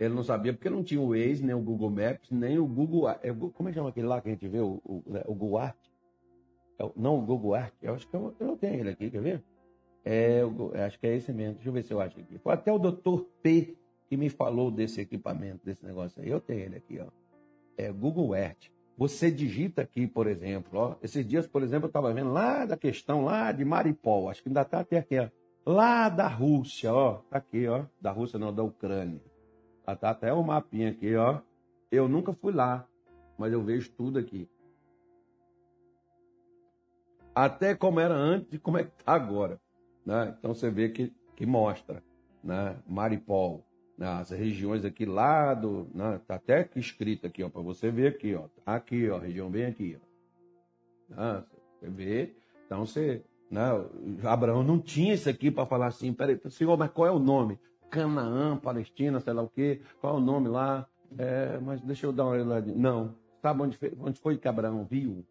Ele 0.00 0.14
não 0.14 0.24
sabia 0.24 0.54
porque 0.54 0.70
não 0.70 0.82
tinha 0.82 0.98
o 0.98 1.10
Waze, 1.10 1.44
nem 1.44 1.54
o 1.54 1.60
Google 1.60 1.90
Maps, 1.90 2.30
nem 2.30 2.58
o 2.58 2.66
Google. 2.66 3.10
É, 3.10 3.30
como 3.52 3.68
é 3.68 3.70
que 3.70 3.76
chama 3.76 3.90
aquele 3.90 4.06
lá 4.06 4.18
que 4.22 4.28
a 4.28 4.32
gente 4.32 4.48
vê? 4.48 4.58
O, 4.58 4.80
o, 4.82 5.02
né, 5.06 5.22
o 5.26 5.34
Google 5.34 5.58
Art? 5.58 5.76
É, 6.78 6.90
não, 6.96 7.18
o 7.18 7.20
Google 7.20 7.54
Art. 7.54 7.74
Eu 7.82 7.94
acho 7.94 8.08
que 8.08 8.16
eu, 8.16 8.34
eu 8.40 8.46
não 8.46 8.56
tenho 8.56 8.80
ele 8.80 8.88
aqui, 8.88 9.10
quer 9.10 9.20
ver? 9.20 9.44
É, 10.02 10.40
eu, 10.40 10.72
acho 10.86 10.98
que 10.98 11.06
é 11.06 11.14
esse 11.14 11.30
mesmo. 11.34 11.56
Deixa 11.56 11.68
eu 11.68 11.72
ver 11.74 11.82
se 11.82 11.92
eu 11.92 12.00
acho 12.00 12.18
aqui. 12.18 12.38
Foi 12.38 12.54
até 12.54 12.72
o 12.72 12.78
Dr. 12.78 13.24
P 13.42 13.76
que 14.08 14.16
me 14.16 14.30
falou 14.30 14.70
desse 14.70 15.02
equipamento, 15.02 15.66
desse 15.66 15.84
negócio 15.84 16.20
aí. 16.22 16.30
Eu 16.30 16.40
tenho 16.40 16.60
ele 16.60 16.76
aqui, 16.76 16.98
ó. 16.98 17.06
É 17.76 17.92
Google 17.92 18.34
Earth. 18.34 18.70
Você 18.96 19.30
digita 19.30 19.82
aqui, 19.82 20.06
por 20.06 20.26
exemplo, 20.26 20.78
ó. 20.78 20.96
Esses 21.02 21.26
dias, 21.26 21.46
por 21.46 21.62
exemplo, 21.62 21.84
eu 21.84 21.90
estava 21.90 22.12
vendo 22.14 22.32
lá 22.32 22.64
da 22.64 22.76
questão 22.76 23.22
lá 23.22 23.52
de 23.52 23.66
Maripol. 23.66 24.30
Acho 24.30 24.42
que 24.42 24.48
ainda 24.48 24.62
está 24.62 24.80
até 24.80 24.96
aqui, 24.96 25.18
ó. 25.18 25.28
Lá 25.66 26.08
da 26.08 26.26
Rússia, 26.26 26.92
ó. 26.92 27.18
Tá 27.30 27.36
aqui, 27.36 27.68
ó. 27.68 27.84
Da 28.00 28.10
Rússia, 28.10 28.38
não, 28.38 28.52
da 28.52 28.62
Ucrânia. 28.62 29.20
Tá, 29.90 29.96
tá 29.96 30.10
até 30.10 30.32
o 30.32 30.42
mapinha 30.42 30.90
aqui, 30.90 31.16
ó. 31.16 31.40
Eu 31.90 32.08
nunca 32.08 32.32
fui 32.32 32.52
lá, 32.52 32.86
mas 33.36 33.52
eu 33.52 33.62
vejo 33.62 33.90
tudo 33.92 34.18
aqui. 34.18 34.48
Até 37.34 37.74
como 37.74 37.98
era 37.98 38.14
antes 38.14 38.52
e 38.52 38.58
como 38.58 38.78
é 38.78 38.84
que 38.84 38.90
está 38.98 39.12
agora. 39.12 39.60
Né? 40.04 40.34
Então 40.38 40.54
você 40.54 40.70
vê 40.70 40.90
que, 40.90 41.12
que 41.34 41.44
mostra, 41.44 42.02
né? 42.42 42.76
Maripol, 42.86 43.64
né? 43.98 44.06
as 44.06 44.30
regiões 44.30 44.84
aqui 44.84 45.04
lá 45.04 45.54
do, 45.54 45.88
né? 45.94 46.20
tá 46.26 46.36
até 46.36 46.60
aqui 46.60 46.78
escrito 46.78 47.26
aqui, 47.26 47.42
ó, 47.42 47.48
para 47.48 47.62
você 47.62 47.90
ver 47.90 48.08
aqui, 48.08 48.34
ó, 48.34 48.46
tá 48.64 48.74
aqui, 48.74 49.08
ó, 49.08 49.18
região 49.18 49.50
bem 49.50 49.66
aqui, 49.66 49.98
ó. 50.00 51.14
Né? 51.14 51.44
Você 51.78 51.90
vê, 51.90 52.36
então 52.66 52.86
você, 52.86 53.24
né? 53.50 53.68
Abraão 54.24 54.62
não 54.62 54.78
tinha 54.78 55.14
isso 55.14 55.28
aqui 55.28 55.50
para 55.50 55.66
falar 55.66 55.86
assim, 55.86 56.12
peraí, 56.12 56.40
senhor, 56.48 56.76
mas 56.76 56.90
qual 56.90 57.06
é 57.06 57.10
o 57.10 57.18
nome? 57.18 57.58
Canaã, 57.90 58.56
Palestina, 58.56 59.20
sei 59.20 59.32
lá 59.32 59.42
o 59.42 59.48
quê, 59.48 59.82
qual 60.00 60.14
é 60.14 60.18
o 60.18 60.20
nome 60.20 60.48
lá? 60.48 60.88
É, 61.18 61.58
mas 61.58 61.80
deixa 61.80 62.06
eu 62.06 62.12
dar 62.12 62.24
uma 62.24 62.32
olhada. 62.32 62.72
Não, 62.74 63.16
sabe 63.42 63.62
onde 63.62 63.76
foi, 63.76 63.92
onde 63.98 64.20
foi 64.20 64.38
que 64.38 64.46
Abraão 64.46 64.84
viu? 64.84 65.26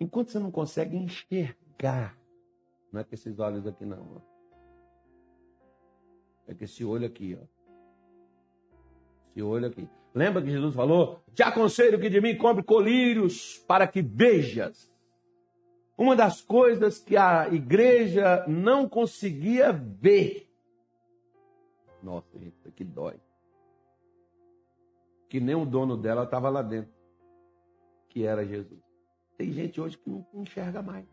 Enquanto 0.00 0.30
você 0.30 0.38
não 0.38 0.50
consegue 0.50 0.96
enxergar, 0.96 2.16
não 2.92 3.00
é 3.00 3.04
com 3.04 3.14
esses 3.14 3.38
olhos 3.38 3.66
aqui 3.66 3.84
não, 3.84 4.16
ó. 4.16 4.20
é 6.46 6.54
com 6.54 6.64
esse 6.64 6.84
olho 6.84 7.06
aqui, 7.06 7.38
ó. 7.40 7.44
Esse 9.30 9.42
olho 9.42 9.66
aqui. 9.66 9.88
Lembra 10.14 10.42
que 10.42 10.50
Jesus 10.50 10.74
falou? 10.74 11.22
Te 11.34 11.42
aconselho 11.42 12.00
que 12.00 12.08
de 12.08 12.20
mim 12.20 12.36
compre 12.36 12.62
colírios 12.62 13.58
para 13.68 13.86
que 13.86 14.00
vejas. 14.00 14.90
Uma 15.96 16.16
das 16.16 16.40
coisas 16.40 16.98
que 16.98 17.16
a 17.16 17.48
igreja 17.48 18.44
não 18.48 18.88
conseguia 18.88 19.72
ver. 19.72 20.47
Nossa, 22.08 22.38
isso 22.38 22.66
aqui 22.66 22.82
dói. 22.84 23.20
Que 25.28 25.38
nem 25.38 25.54
o 25.54 25.66
dono 25.66 25.94
dela 25.94 26.24
estava 26.24 26.48
lá 26.48 26.62
dentro. 26.62 26.90
Que 28.08 28.24
era 28.24 28.46
Jesus. 28.46 28.80
Tem 29.36 29.52
gente 29.52 29.78
hoje 29.78 29.98
que 29.98 30.08
não 30.08 30.26
enxerga 30.32 30.80
mais. 30.80 31.06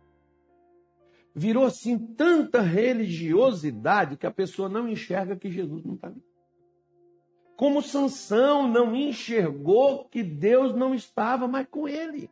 Virou 1.35 1.65
assim 1.65 1.97
tanta 1.97 2.61
religiosidade 2.61 4.15
que 4.15 4.25
a 4.25 4.31
pessoa 4.31 4.69
não 4.69 4.87
enxerga 4.87 5.35
que 5.35 5.51
Jesus 5.51 5.83
não 5.83 5.95
está 5.95 6.07
ali. 6.07 6.23
Como 7.57 7.81
Sansão 7.81 8.65
não 8.65 8.95
enxergou 8.95 10.05
que 10.05 10.23
Deus 10.23 10.73
não 10.73 10.95
estava 10.95 11.45
mais 11.45 11.67
com 11.67 11.89
ele. 11.89 12.31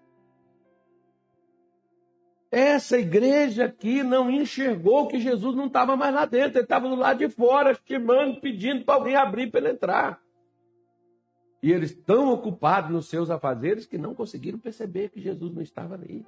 Essa 2.54 3.00
igreja 3.00 3.66
aqui 3.66 4.04
não 4.04 4.30
enxergou 4.30 5.08
que 5.08 5.20
Jesus 5.20 5.56
não 5.56 5.66
estava 5.66 5.98
mais 5.98 6.14
lá 6.14 6.24
dentro, 6.24 6.60
ele 6.60 6.66
estava 6.66 6.88
do 6.88 6.94
lado 6.94 7.18
de 7.18 7.28
fora, 7.28 7.72
estimando, 7.72 8.40
pedindo 8.40 8.86
para 8.86 8.94
alguém 8.94 9.16
abrir 9.16 9.50
para 9.50 9.60
ele 9.60 9.70
entrar. 9.72 10.22
E 11.64 11.72
eles 11.72 11.90
estão 11.90 12.32
ocupados 12.32 12.92
nos 12.92 13.08
seus 13.10 13.32
afazeres 13.32 13.88
que 13.88 13.98
não 13.98 14.14
conseguiram 14.14 14.60
perceber 14.60 15.10
que 15.10 15.20
Jesus 15.20 15.52
não 15.52 15.64
estava 15.64 15.96
ali. 15.96 16.24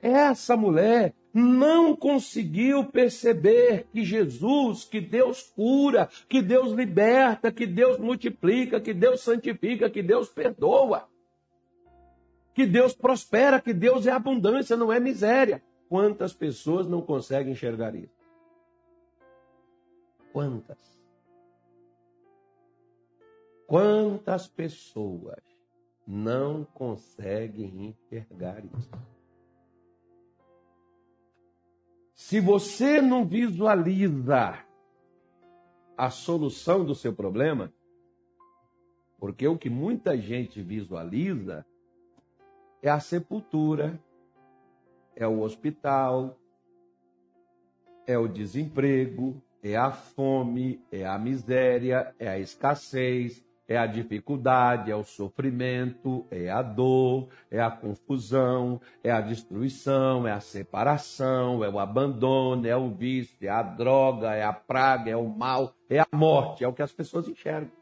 Essa 0.00 0.56
mulher 0.56 1.12
não 1.34 1.94
conseguiu 1.94 2.86
perceber 2.86 3.88
que 3.92 4.02
Jesus, 4.02 4.86
que 4.86 5.02
Deus 5.02 5.42
cura, 5.42 6.08
que 6.30 6.40
Deus 6.40 6.72
liberta, 6.72 7.52
que 7.52 7.66
Deus 7.66 7.98
multiplica, 7.98 8.80
que 8.80 8.94
Deus 8.94 9.20
santifica, 9.20 9.90
que 9.90 10.02
Deus 10.02 10.30
perdoa, 10.30 11.06
que 12.58 12.66
Deus 12.66 12.92
prospera, 12.92 13.60
que 13.60 13.72
Deus 13.72 14.04
é 14.04 14.10
abundância, 14.10 14.76
não 14.76 14.92
é 14.92 14.98
miséria. 14.98 15.62
Quantas 15.88 16.32
pessoas 16.32 16.88
não 16.88 17.00
conseguem 17.00 17.52
enxergar 17.52 17.94
isso? 17.94 18.18
Quantas? 20.32 20.76
Quantas 23.64 24.48
pessoas 24.48 25.40
não 26.04 26.64
conseguem 26.64 27.94
enxergar 27.94 28.64
isso? 28.64 28.90
Se 32.12 32.40
você 32.40 33.00
não 33.00 33.24
visualiza 33.24 34.58
a 35.96 36.10
solução 36.10 36.84
do 36.84 36.96
seu 36.96 37.14
problema, 37.14 37.72
porque 39.16 39.46
o 39.46 39.56
que 39.56 39.70
muita 39.70 40.18
gente 40.18 40.60
visualiza 40.60 41.64
é 42.82 42.90
a 42.90 43.00
sepultura, 43.00 43.98
é 45.16 45.26
o 45.26 45.40
hospital, 45.40 46.38
é 48.06 48.16
o 48.16 48.28
desemprego, 48.28 49.42
é 49.62 49.76
a 49.76 49.90
fome, 49.90 50.80
é 50.90 51.04
a 51.04 51.18
miséria, 51.18 52.14
é 52.18 52.28
a 52.28 52.38
escassez, 52.38 53.44
é 53.68 53.76
a 53.76 53.86
dificuldade, 53.86 54.90
é 54.90 54.96
o 54.96 55.04
sofrimento, 55.04 56.24
é 56.30 56.48
a 56.48 56.62
dor, 56.62 57.28
é 57.50 57.60
a 57.60 57.70
confusão, 57.70 58.80
é 59.04 59.10
a 59.10 59.20
destruição, 59.20 60.26
é 60.26 60.32
a 60.32 60.40
separação, 60.40 61.62
é 61.62 61.68
o 61.68 61.78
abandono, 61.78 62.66
é 62.66 62.74
o 62.74 62.88
vício, 62.88 63.36
é 63.42 63.50
a 63.50 63.62
droga, 63.62 64.34
é 64.34 64.42
a 64.42 64.54
praga, 64.54 65.10
é 65.10 65.16
o 65.16 65.28
mal, 65.28 65.74
é 65.90 66.00
a 66.00 66.06
morte, 66.14 66.64
é 66.64 66.68
o 66.68 66.72
que 66.72 66.82
as 66.82 66.92
pessoas 66.92 67.28
enxergam. 67.28 67.77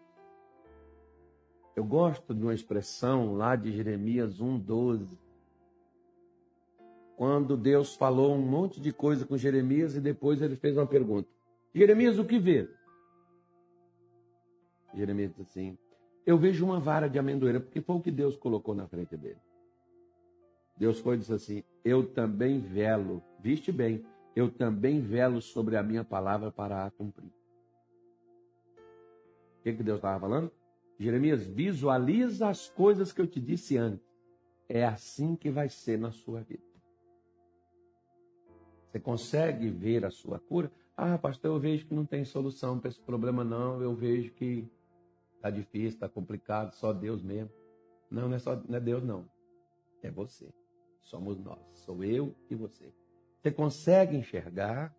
Eu 1.77 1.85
gosto 1.85 2.35
de 2.35 2.43
uma 2.43 2.55
expressão 2.55 3.35
lá 3.35 3.55
de 3.55 3.71
Jeremias 3.71 4.41
1,12. 4.41 5.19
Quando 7.15 7.55
Deus 7.55 7.95
falou 7.95 8.35
um 8.35 8.41
monte 8.41 8.81
de 8.81 8.91
coisa 8.95 9.27
com 9.27 9.37
Jeremias 9.37 9.95
e 9.95 10.01
depois 10.01 10.41
ele 10.41 10.57
fez 10.57 10.75
uma 10.79 10.87
pergunta: 10.87 11.29
Jeremias, 11.75 12.19
o 12.19 12.25
que 12.25 12.39
vê? 12.39 12.67
Jeremias 14.95 15.31
disse 15.31 15.43
assim: 15.43 15.79
Eu 16.25 16.39
vejo 16.39 16.65
uma 16.65 16.81
vara 16.81 17.11
de 17.11 17.19
amendoeira, 17.19 17.61
porque 17.61 17.83
foi 17.83 17.97
o 17.97 18.01
que 18.01 18.11
Deus 18.11 18.39
colocou 18.39 18.75
na 18.75 18.89
frente 18.89 19.15
dele. 19.15 19.41
Deus 20.79 20.99
foi 20.99 21.17
e 21.17 21.19
disse 21.19 21.35
assim: 21.35 21.63
Eu 21.85 22.07
também 22.07 22.59
velo, 22.59 23.23
viste 23.39 23.71
bem, 23.71 24.03
eu 24.35 24.51
também 24.51 25.03
velo 25.03 25.43
sobre 25.43 25.77
a 25.77 25.83
minha 25.83 26.05
palavra 26.05 26.51
para 26.51 26.87
a 26.87 26.91
cumprir. 26.91 27.31
O 29.59 29.63
que, 29.63 29.75
que 29.75 29.83
Deus 29.83 29.99
estava 29.99 30.21
falando? 30.21 30.51
Jeremias, 30.99 31.47
visualiza 31.47 32.49
as 32.49 32.69
coisas 32.69 33.13
que 33.13 33.21
eu 33.21 33.27
te 33.27 33.41
disse 33.41 33.77
antes. 33.77 34.07
É 34.69 34.85
assim 34.85 35.37
que 35.37 35.51
vai 35.51 35.69
ser 35.69 35.99
na 35.99 36.11
sua 36.11 36.41
vida. 36.41 36.65
Você 38.89 38.99
consegue 38.99 39.69
ver 39.69 40.05
a 40.05 40.11
sua 40.11 40.39
cura? 40.39 40.73
Ah, 40.97 41.19
pastor, 41.19 41.55
eu 41.55 41.61
vejo 41.61 41.87
que 41.87 41.95
não 41.95 42.07
tem 42.07 42.25
solução 42.25 42.79
para 42.79 42.89
esse 42.89 43.01
problema, 43.01 43.45
não. 43.45 43.83
Eu 43.83 43.95
vejo 43.95 44.33
que 44.33 44.67
está 45.37 45.51
difícil, 45.51 45.91
está 45.91 46.09
complicado, 46.09 46.73
só 46.73 46.93
Deus 46.93 47.23
mesmo. 47.23 47.51
Não, 48.11 48.29
não 48.29 48.37
é, 48.37 48.39
só, 48.39 48.57
não 48.57 48.77
é 48.77 48.81
Deus, 48.81 49.05
não. 49.05 49.29
É 50.03 50.11
você. 50.11 50.49
Somos 51.03 51.39
nós. 51.39 51.61
Sou 51.75 52.03
eu 52.03 52.35
e 52.49 52.55
você. 52.55 52.91
Você 53.39 53.51
consegue 53.51 54.17
enxergar 54.17 54.97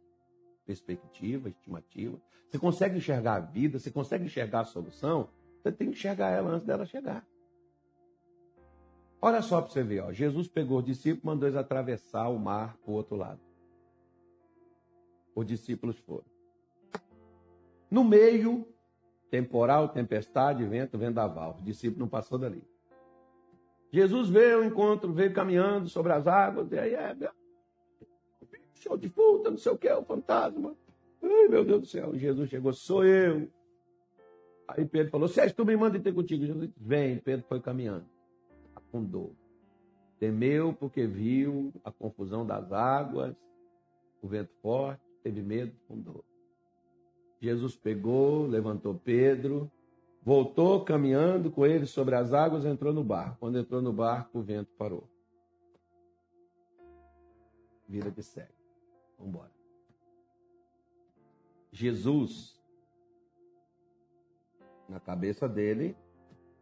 perspectiva, 0.65 1.49
estimativa? 1.49 2.21
Você 2.47 2.60
consegue 2.60 2.97
enxergar 2.97 3.36
a 3.36 3.39
vida? 3.39 3.79
Você 3.79 3.89
consegue 3.89 4.25
enxergar 4.25 4.62
a 4.62 4.65
solução? 4.65 5.29
Você 5.62 5.72
tem 5.72 5.89
que 5.89 5.98
enxergar 5.98 6.30
ela 6.30 6.52
antes 6.52 6.65
dela 6.65 6.86
chegar. 6.86 7.26
Olha 9.22 9.41
só 9.41 9.62
para 9.62 9.72
você 9.72 9.84
ver, 9.84 10.02
ó. 10.02 10.12
Jesus 10.12 10.48
pegou 10.48 10.80
os 10.80 10.86
discípulos 10.86 11.24
e 11.24 11.26
mandou 11.26 11.48
eles 11.48 11.60
atravessar 11.60 12.30
o 12.30 12.38
mar 12.38 12.78
para 12.78 12.91
o 12.91 12.93
outro 12.96 13.15
lado. 13.15 13.39
Os 15.36 15.46
discípulos 15.46 15.98
foram. 16.00 16.26
No 17.89 18.04
meio, 18.04 18.67
temporal, 19.30 19.89
tempestade, 19.89 20.63
vento, 20.65 20.98
vendaval. 20.98 21.56
Os 21.56 21.63
discípulos 21.63 22.00
não 22.00 22.08
passou 22.08 22.38
dali. 22.38 22.63
Jesus 23.91 24.30
veio 24.30 24.58
ao 24.58 24.63
encontro, 24.63 25.13
veio 25.13 25.34
caminhando 25.34 25.88
sobre 25.88 26.12
as 26.12 26.28
águas, 26.28 26.72
e 26.72 26.78
aí 26.78 26.93
é, 26.93 27.15
show 28.76 28.98
de 28.98 29.10
puta, 29.10 29.50
não 29.50 29.58
sei 29.58 29.72
o 29.72 29.78
que, 29.78 29.89
o 29.89 30.04
fantasma. 30.04 30.76
Ai, 31.22 31.48
meu 31.48 31.65
Deus 31.65 31.82
do 31.82 31.88
céu. 31.88 32.15
Jesus 32.15 32.50
chegou, 32.50 32.74
sou 32.74 33.04
eu. 33.04 33.50
Aí 34.67 34.86
Pedro 34.86 35.12
falou: 35.12 35.27
Sérgio, 35.27 35.56
tu 35.56 35.65
me 35.65 35.75
manda 35.77 35.99
ter 35.99 36.13
contigo. 36.13 36.45
Jesus 36.45 36.67
disse: 36.67 36.80
Vem. 36.80 37.17
Pedro 37.19 37.45
foi 37.47 37.62
caminhando. 37.62 38.06
Afundou. 38.75 39.36
Temeu 40.19 40.73
porque 40.73 41.06
viu 41.06 41.71
a 41.84 41.91
confusão 41.91 42.45
das 42.45 42.71
águas, 42.71 43.36
o 44.21 44.27
vento 44.27 44.51
forte, 44.62 45.01
teve 45.23 45.41
medo, 45.41 45.71
afundou. 45.84 46.25
Jesus 47.39 47.75
pegou, 47.75 48.47
levantou 48.47 48.95
Pedro, 48.95 49.71
voltou 50.23 50.84
caminhando 50.84 51.51
com 51.51 51.65
ele 51.65 51.86
sobre 51.86 52.15
as 52.15 52.34
águas, 52.34 52.65
entrou 52.65 52.91
no 52.91 53.03
barco. 53.03 53.38
Quando 53.39 53.60
entrou 53.60 53.80
no 53.80 53.93
barco, 53.93 54.39
o 54.39 54.41
vento 54.41 54.71
parou. 54.75 55.08
Vida 57.88 58.10
que 58.12 58.23
segue. 58.23 58.51
Vamos 59.17 59.34
embora. 59.34 59.51
Jesus 61.71 62.57
na 64.89 65.00
cabeça 65.00 65.47
dele, 65.47 65.95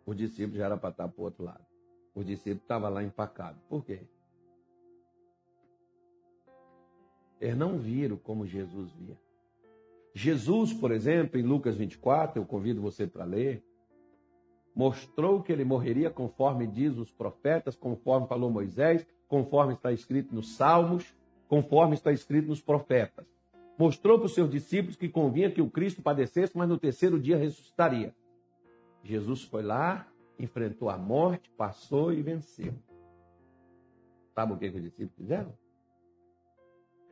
o 0.05 0.13
discípulo 0.13 0.57
já 0.57 0.65
era 0.65 0.77
para 0.77 0.89
estar 0.89 1.07
para 1.07 1.21
o 1.21 1.25
outro 1.25 1.43
lado. 1.43 1.65
O 2.13 2.23
discípulo 2.23 2.61
estava 2.61 2.89
lá 2.89 3.03
empacado. 3.03 3.59
Por 3.69 3.83
quê? 3.83 4.01
Eles 7.39 7.57
não 7.57 7.77
viram 7.77 8.17
como 8.17 8.45
Jesus 8.45 8.91
via. 8.93 9.17
Jesus, 10.13 10.73
por 10.73 10.91
exemplo, 10.91 11.39
em 11.39 11.43
Lucas 11.43 11.75
24, 11.75 12.41
eu 12.41 12.45
convido 12.45 12.81
você 12.81 13.05
para 13.05 13.25
ler, 13.25 13.61
mostrou 14.73 15.43
que 15.43 15.51
ele 15.51 15.65
morreria 15.65 16.09
conforme 16.09 16.65
diz 16.65 16.97
os 16.97 17.11
profetas, 17.11 17.75
conforme 17.75 18.27
falou 18.27 18.49
Moisés, 18.49 19.05
conforme 19.27 19.73
está 19.73 19.91
escrito 19.91 20.33
nos 20.33 20.55
Salmos, 20.55 21.13
conforme 21.47 21.95
está 21.95 22.13
escrito 22.13 22.47
nos 22.47 22.61
profetas 22.61 23.25
mostrou 23.77 24.17
para 24.17 24.27
os 24.27 24.33
seus 24.33 24.49
discípulos 24.49 24.95
que 24.95 25.09
convinha 25.09 25.51
que 25.51 25.61
o 25.61 25.69
Cristo 25.69 26.01
padecesse, 26.01 26.57
mas 26.57 26.67
no 26.67 26.77
terceiro 26.77 27.19
dia 27.19 27.37
ressuscitaria. 27.37 28.13
Jesus 29.03 29.43
foi 29.43 29.63
lá, 29.63 30.07
enfrentou 30.39 30.89
a 30.89 30.97
morte, 30.97 31.51
passou 31.51 32.11
e 32.11 32.21
venceu. 32.21 32.73
Sabe 34.33 34.53
o 34.53 34.57
que, 34.57 34.69
que 34.69 34.77
os 34.77 34.83
discípulos 34.83 35.15
fizeram? 35.15 35.53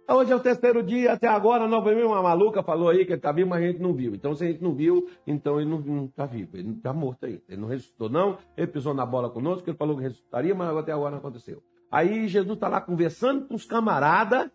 Hoje 0.09 0.33
é 0.33 0.35
o 0.35 0.39
terceiro 0.39 0.83
dia, 0.83 1.13
até 1.13 1.27
agora, 1.27 1.65
novamente 1.65 2.03
uma 2.03 2.21
maluca 2.21 2.61
falou 2.61 2.89
aí 2.89 3.05
que 3.05 3.13
ele 3.13 3.19
está 3.19 3.31
vivo, 3.31 3.49
mas 3.49 3.63
a 3.63 3.67
gente 3.67 3.81
não 3.81 3.93
viu. 3.93 4.13
Então, 4.13 4.35
se 4.35 4.43
a 4.43 4.47
gente 4.47 4.61
não 4.61 4.75
viu, 4.75 5.07
então 5.25 5.61
ele 5.61 5.69
não 5.69 6.05
está 6.05 6.25
vivo, 6.25 6.57
ele 6.57 6.67
não 6.67 6.75
está 6.75 6.91
morto 6.91 7.25
aí. 7.25 7.41
Ele 7.47 7.61
não 7.61 7.69
ressuscitou, 7.69 8.09
não. 8.09 8.37
Ele 8.57 8.67
pisou 8.67 8.93
na 8.93 9.05
bola 9.05 9.29
conosco, 9.29 9.69
ele 9.69 9.77
falou 9.77 9.95
que 9.95 10.03
ressuscitaria, 10.03 10.53
mas 10.53 10.75
até 10.75 10.91
agora 10.91 11.11
não 11.11 11.19
aconteceu. 11.19 11.63
Aí 11.89 12.27
Jesus 12.27 12.55
está 12.55 12.67
lá 12.67 12.81
conversando 12.81 13.47
com 13.47 13.55
os 13.55 13.65
camaradas 13.65 14.51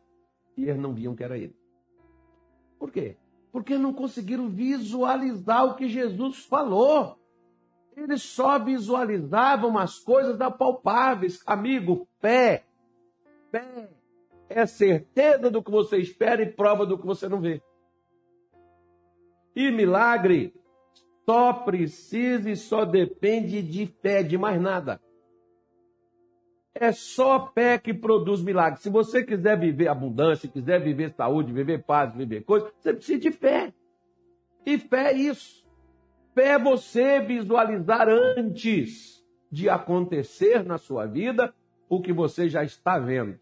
e 0.55 0.65
eles 0.65 0.81
não 0.81 0.93
viam 0.93 1.15
que 1.15 1.25
era 1.25 1.39
ele. 1.39 1.57
Por 2.79 2.91
quê? 2.91 3.17
Porque 3.51 3.77
não 3.77 3.93
conseguiram 3.93 4.49
visualizar 4.49 5.65
o 5.65 5.75
que 5.75 5.89
Jesus 5.89 6.45
falou. 6.45 7.19
Eles 7.97 8.23
só 8.23 8.59
visualizavam 8.59 9.77
as 9.77 9.99
coisas 9.99 10.41
apalpáveis. 10.41 11.43
Amigo, 11.45 12.07
fé. 12.21 12.65
Fé 13.51 13.91
é 14.49 14.67
certeza 14.67 15.51
do 15.51 15.63
que 15.63 15.71
você 15.71 15.99
espera 15.99 16.43
e 16.43 16.53
prova 16.53 16.87
do 16.87 16.99
que 16.99 17.07
você 17.07 17.29
não 17.29 17.41
vê. 17.41 17.63
E 19.55 19.71
milagre 19.71 20.55
só 21.29 21.53
precisa 21.53 22.49
e 22.49 22.57
só 22.57 22.85
depende 22.85 23.61
de 23.63 23.87
fé, 23.87 24.23
de 24.23 24.39
mais 24.39 24.61
nada. 24.61 25.01
É 26.81 26.93
só 26.93 27.51
fé 27.53 27.77
que 27.77 27.93
produz 27.93 28.41
milagres. 28.41 28.83
Se 28.83 28.89
você 28.89 29.25
quiser 29.25 29.59
viver 29.59 29.89
abundância, 29.89 30.49
quiser 30.49 30.81
viver 30.81 31.11
saúde, 31.11 31.53
viver 31.53 31.83
paz, 31.83 32.15
viver 32.15 32.45
coisas, 32.45 32.73
você 32.79 32.95
precisa 32.95 33.19
de 33.19 33.33
fé. 33.33 33.75
E 34.65 34.79
fé 34.79 35.13
é 35.13 35.17
isso. 35.17 35.67
Fé 36.35 36.51
é 36.51 36.59
você 36.59 37.21
visualizar 37.21 38.09
antes 38.09 39.25
de 39.51 39.69
acontecer 39.69 40.65
na 40.65 40.79
sua 40.79 41.05
vida 41.05 41.53
o 41.89 42.01
que 42.01 42.13
você 42.13 42.49
já 42.49 42.63
está 42.63 42.97
vendo. 42.99 43.39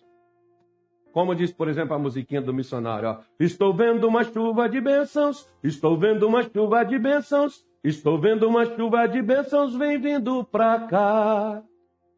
Como 1.12 1.34
diz, 1.34 1.52
por 1.52 1.68
exemplo, 1.68 1.94
a 1.94 1.98
musiquinha 1.98 2.40
do 2.40 2.54
missionário, 2.54 3.08
ó, 3.08 3.18
Estou 3.38 3.74
vendo 3.74 4.06
uma 4.06 4.24
chuva 4.24 4.68
de 4.68 4.80
bênçãos, 4.80 5.46
estou 5.62 5.98
vendo 5.98 6.26
uma 6.26 6.42
chuva 6.42 6.84
de 6.84 6.98
bênçãos, 6.98 7.66
estou 7.82 8.18
vendo 8.18 8.48
uma 8.48 8.64
chuva 8.64 9.06
de 9.06 9.20
bênçãos, 9.20 9.74
vem 9.74 9.98
vindo 9.98 10.44
pra 10.44 10.80
cá. 10.80 11.62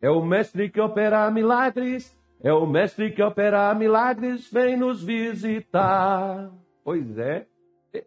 É 0.01 0.09
o 0.09 0.23
mestre 0.23 0.71
que 0.71 0.81
opera 0.81 1.29
milagres, 1.31 2.17
é 2.41 2.53
o 2.53 2.67
mestre 2.67 3.11
que 3.11 3.23
opera 3.23 3.75
milagres, 3.75 4.51
vem 4.51 4.77
nos 4.77 5.03
visitar. 5.03 6.53
Pois 6.85 7.19
é, 7.19 7.47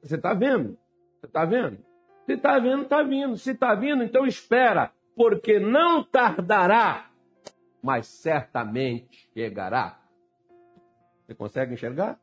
você 0.01 0.15
está 0.15 0.33
vendo? 0.33 0.77
Você 1.19 1.25
está 1.25 1.43
vendo? 1.43 1.77
Se 2.25 2.33
está 2.33 2.59
vendo, 2.59 2.83
está 2.83 3.03
vindo. 3.03 3.37
Se 3.37 3.51
está 3.51 3.75
vindo, 3.75 4.03
então 4.03 4.25
espera, 4.25 4.91
porque 5.15 5.59
não 5.59 6.01
tardará, 6.03 7.09
mas 7.83 8.07
certamente 8.07 9.29
chegará. 9.33 9.99
Você 11.25 11.35
consegue 11.35 11.73
enxergar? 11.73 12.17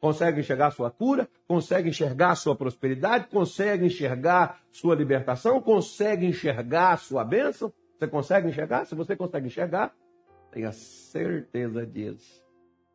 Consegue 0.00 0.40
enxergar 0.40 0.70
sua 0.70 0.90
cura? 0.90 1.26
Consegue 1.48 1.88
enxergar 1.88 2.34
sua 2.34 2.54
prosperidade? 2.54 3.28
Consegue 3.28 3.86
enxergar 3.86 4.60
sua 4.70 4.94
libertação? 4.94 5.62
Consegue 5.62 6.26
enxergar 6.26 6.98
sua 6.98 7.24
bênção? 7.24 7.72
Você 7.98 8.08
consegue 8.08 8.48
enxergar? 8.48 8.84
Se 8.84 8.94
você 8.94 9.16
consegue 9.16 9.46
enxergar, 9.46 9.94
tenha 10.50 10.72
certeza 10.72 11.86
disso. 11.86 12.44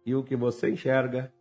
E 0.06 0.16
o 0.16 0.24
que 0.24 0.36
você 0.36 0.70
enxerga 0.70 1.32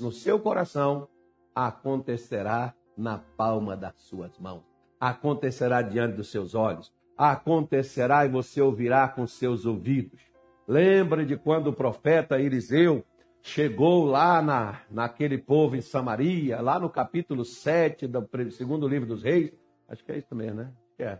no 0.00 0.12
seu 0.12 0.38
coração 0.38 1.08
acontecerá 1.54 2.74
na 2.96 3.18
palma 3.18 3.76
das 3.76 3.94
suas 3.96 4.38
mãos. 4.38 4.64
Acontecerá 5.00 5.82
diante 5.82 6.16
dos 6.16 6.30
seus 6.30 6.54
olhos. 6.54 6.92
Acontecerá 7.16 8.26
e 8.26 8.28
você 8.28 8.60
ouvirá 8.60 9.08
com 9.08 9.26
seus 9.26 9.64
ouvidos. 9.64 10.20
Lembre 10.68 11.24
de 11.24 11.36
quando 11.36 11.68
o 11.68 11.72
profeta 11.72 12.40
Eliseu 12.40 13.04
chegou 13.40 14.04
lá 14.04 14.42
na, 14.42 14.80
naquele 14.90 15.38
povo 15.38 15.76
em 15.76 15.80
Samaria, 15.80 16.60
lá 16.60 16.78
no 16.78 16.90
capítulo 16.90 17.44
7 17.44 18.06
do 18.06 18.28
segundo 18.50 18.88
livro 18.88 19.06
dos 19.06 19.22
reis. 19.22 19.52
Acho 19.88 20.04
que 20.04 20.12
é 20.12 20.18
isso 20.18 20.28
também, 20.28 20.50
né? 20.50 20.72
É. 20.98 21.18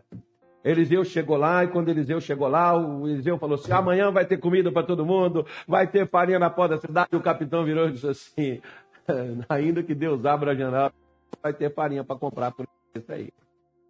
Eliseu 0.66 1.04
chegou 1.04 1.36
lá 1.36 1.62
e 1.62 1.68
quando 1.68 1.90
Eliseu 1.90 2.20
chegou 2.20 2.48
lá, 2.48 2.76
o 2.76 3.06
Eliseu 3.06 3.38
falou 3.38 3.54
assim: 3.54 3.70
amanhã 3.70 4.10
vai 4.10 4.26
ter 4.26 4.36
comida 4.36 4.72
para 4.72 4.84
todo 4.84 5.06
mundo, 5.06 5.46
vai 5.66 5.86
ter 5.86 6.08
farinha 6.08 6.40
na 6.40 6.50
porta 6.50 6.74
da 6.74 6.80
cidade. 6.80 7.08
E 7.12 7.16
o 7.16 7.22
capitão 7.22 7.64
virou 7.64 7.88
e 7.88 7.92
disse 7.92 8.08
assim: 8.08 8.60
ainda 9.48 9.80
que 9.84 9.94
Deus 9.94 10.24
abra 10.26 10.50
a 10.50 10.54
janela, 10.56 10.92
vai 11.40 11.52
ter 11.52 11.72
farinha 11.72 12.02
para 12.02 12.18
comprar 12.18 12.50
por 12.50 12.66
isso 12.92 13.12
aí. 13.12 13.32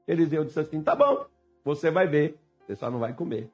Eliseu 0.07 0.45
disse 0.45 0.61
assim: 0.61 0.83
tá 0.83 0.95
bom, 0.95 1.25
você 1.65 1.91
vai 1.91 2.07
ver, 2.07 2.37
você 2.67 2.77
só 2.77 2.91
não 2.91 2.99
vai 2.99 3.15
comer. 3.15 3.51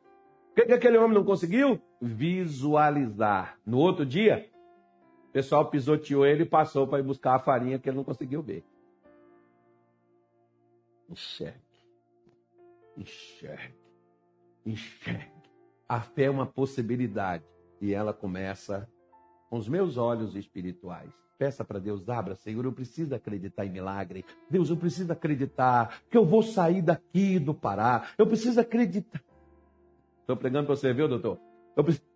O 0.51 0.55
que, 0.57 0.67
que 0.67 0.73
aquele 0.73 0.99
homem 0.99 1.15
não 1.15 1.25
conseguiu? 1.25 1.81
Visualizar. 2.01 3.57
No 3.65 3.79
outro 3.79 4.05
dia, 4.05 4.51
o 5.29 5.33
pessoal 5.33 5.71
pisoteou 5.71 6.27
ele 6.27 6.43
e 6.43 6.47
passou 6.47 6.89
para 6.89 6.99
ir 6.99 7.05
buscar 7.05 7.37
a 7.37 7.39
farinha 7.39 7.79
que 7.79 7.89
ele 7.89 7.97
não 7.97 8.05
conseguiu 8.05 8.43
ver. 8.43 8.65
Enxergue. 11.09 11.62
Enxergue. 12.97 13.75
Enxergue. 14.65 15.33
A 15.89 16.01
fé 16.01 16.25
é 16.25 16.31
uma 16.31 16.47
possibilidade. 16.47 17.45
E 17.81 17.93
ela 17.93 18.13
começa 18.13 18.89
com 19.51 19.57
os 19.57 19.69
meus 19.69 19.97
olhos 19.97 20.37
espirituais. 20.37 21.11
Peça 21.39 21.65
para 21.65 21.81
Deus, 21.81 22.09
abra, 22.09 22.37
Senhor, 22.37 22.65
eu 22.65 22.73
preciso 22.73 23.15
acreditar 23.15 23.67
em 23.67 23.71
milagre. 23.71 24.25
Deus, 24.49 24.71
eu 24.71 24.77
preciso 24.77 25.13
acreditar 25.13 26.01
que 26.09 26.17
eu 26.17 26.25
vou 26.25 26.43
sair 26.43 26.81
daqui 26.81 27.39
do 27.41 27.53
Pará. 27.53 28.09
Eu 28.17 28.27
preciso 28.27 28.61
acreditar. 28.61 29.21
Estou 30.21 30.37
pregando 30.37 30.67
para 30.67 30.77
você, 30.77 30.93
viu, 30.93 31.09
doutor? 31.09 31.41
Eu 31.77 31.83
preciso, 31.83 32.07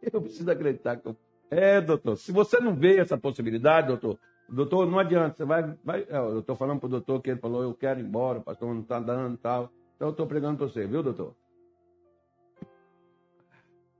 eu 0.00 0.22
preciso 0.22 0.50
acreditar 0.50 0.96
que 0.96 1.06
eu 1.06 1.16
é, 1.50 1.80
doutor. 1.80 2.16
Se 2.16 2.30
você 2.30 2.60
não 2.60 2.74
vê 2.74 2.98
essa 2.98 3.16
possibilidade, 3.16 3.88
doutor, 3.88 4.18
doutor, 4.48 4.86
não 4.86 4.98
adianta. 4.98 5.36
Você 5.36 5.44
vai. 5.44 5.74
vai 5.82 6.06
é, 6.08 6.16
eu 6.16 6.40
estou 6.40 6.56
falando 6.56 6.78
para 6.78 6.86
o 6.86 6.90
doutor 6.90 7.22
que 7.22 7.30
ele 7.30 7.40
falou, 7.40 7.62
eu 7.62 7.74
quero 7.74 8.00
ir 8.00 8.04
embora, 8.04 8.38
o 8.38 8.42
pastor 8.42 8.72
não 8.74 8.82
está 8.82 9.00
dando 9.00 9.34
e 9.34 9.38
tal. 9.38 9.72
Então 9.98 10.08
eu 10.08 10.12
estou 10.12 10.28
pregando 10.28 10.58
para 10.58 10.68
você, 10.68 10.86
viu, 10.86 11.02
doutor? 11.02 11.34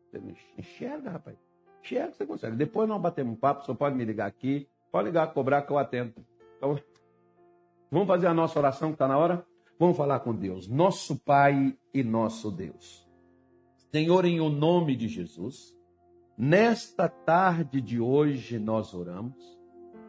Você 0.04 0.20
não 0.20 0.32
enxerga, 0.56 1.11
rapaz. 1.11 1.37
Enxerga, 1.82 2.12
você 2.12 2.24
consegue. 2.24 2.54
Depois 2.54 2.88
nós 2.88 3.02
batemos 3.02 3.32
um 3.32 3.37
papo, 3.37 3.66
você 3.66 3.74
pode 3.74 3.96
me 3.96 4.04
ligar 4.04 4.26
aqui. 4.26 4.68
Pode 4.92 5.08
ligar, 5.08 5.34
cobrar 5.34 5.62
que 5.62 5.72
eu 5.72 5.76
atendo. 5.76 6.14
Então, 6.56 6.78
vamos 7.90 8.06
fazer 8.06 8.28
a 8.28 8.32
nossa 8.32 8.56
oração 8.61 8.90
que 8.90 8.94
está 8.94 9.08
na 9.08 9.18
hora? 9.18 9.44
Vamos 9.76 9.96
falar 9.96 10.20
com 10.20 10.32
Deus, 10.32 10.68
nosso 10.68 11.18
Pai 11.18 11.76
e 11.92 12.04
nosso 12.04 12.52
Deus. 12.52 13.04
Senhor, 13.90 14.24
em 14.24 14.40
o 14.40 14.48
nome 14.48 14.94
de 14.94 15.08
Jesus. 15.08 15.76
Nesta 16.37 17.08
tarde 17.08 17.80
de 17.80 18.00
hoje 18.00 18.61
nós 18.61 18.94
oramos, 18.94 19.58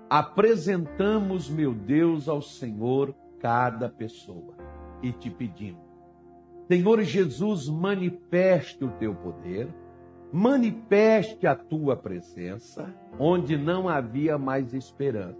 apresentamos, 0.08 1.50
meu 1.50 1.74
Deus, 1.74 2.30
ao 2.30 2.44
Senhor 2.44 3.16
cada 3.40 3.90
pessoa 3.90 4.59
e 5.02 5.12
te 5.12 5.30
pedimos, 5.30 5.90
Senhor 6.68 7.02
Jesus, 7.02 7.68
manifeste 7.68 8.86
o 8.86 8.92
teu 8.92 9.16
poder, 9.16 9.68
manifeste 10.32 11.48
a 11.48 11.56
tua 11.56 11.96
presença, 11.96 12.94
onde 13.20 13.58
não 13.58 13.90
havia 13.90 14.38
mais 14.38 14.74
esperança, 14.74 15.40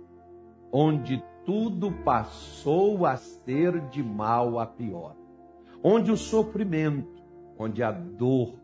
onde 0.72 1.24
tudo 1.46 1.92
passou 2.04 3.06
a 3.06 3.16
ser 3.16 3.80
de 3.90 4.02
mal 4.02 4.60
a 4.60 4.66
pior, 4.66 5.16
onde 5.84 6.12
o 6.12 6.18
sofrimento, 6.18 7.24
onde 7.58 7.84
a 7.84 7.92
dor, 7.92 8.56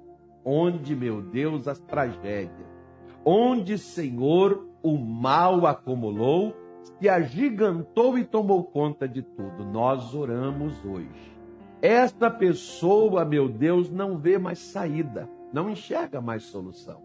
onde, 0.43 0.95
meu 0.95 1.21
Deus, 1.21 1.67
as 1.67 1.79
tragédias, 1.79 2.67
onde, 3.23 3.77
Senhor, 3.77 4.67
o 4.81 4.97
mal 4.97 5.65
acumulou, 5.65 6.55
se 6.85 7.09
agigantou 7.09 8.17
e 8.17 8.23
tomou 8.23 8.63
conta 8.63 9.07
de 9.07 9.21
tudo. 9.21 9.65
Nós 9.65 10.13
oramos 10.13 10.83
hoje. 10.85 11.35
Esta 11.81 12.31
pessoa, 12.31 13.25
meu 13.25 13.49
Deus, 13.49 13.89
não 13.91 14.17
vê 14.17 14.37
mais 14.37 14.59
saída, 14.59 15.29
não 15.51 15.69
enxerga 15.69 16.21
mais 16.21 16.43
solução. 16.43 17.03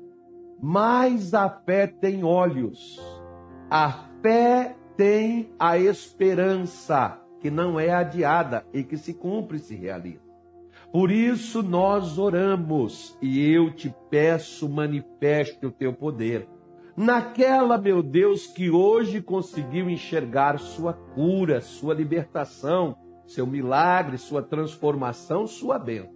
Mas 0.62 1.34
a 1.34 1.48
fé 1.48 1.86
tem 1.86 2.22
olhos, 2.22 3.00
a 3.70 3.90
fé 4.22 4.76
tem 4.96 5.50
a 5.58 5.78
esperança 5.78 7.20
que 7.40 7.50
não 7.50 7.80
é 7.80 7.90
adiada 7.90 8.64
e 8.72 8.84
que 8.84 8.96
se 8.96 9.14
cumpre 9.14 9.56
e 9.56 9.60
se 9.60 9.74
realiza. 9.74 10.30
Por 10.92 11.10
isso 11.10 11.62
nós 11.62 12.18
oramos 12.18 13.16
e 13.22 13.40
eu 13.50 13.72
te 13.72 13.94
peço, 14.10 14.68
manifeste 14.68 15.64
o 15.64 15.70
teu 15.70 15.92
poder. 15.92 16.48
Naquela, 17.00 17.78
meu 17.78 18.02
Deus, 18.02 18.46
que 18.46 18.70
hoje 18.70 19.22
conseguiu 19.22 19.88
enxergar 19.88 20.58
sua 20.58 20.92
cura, 20.92 21.62
sua 21.62 21.94
libertação, 21.94 22.94
seu 23.26 23.46
milagre, 23.46 24.18
sua 24.18 24.42
transformação, 24.42 25.46
sua 25.46 25.78
bênção. 25.78 26.10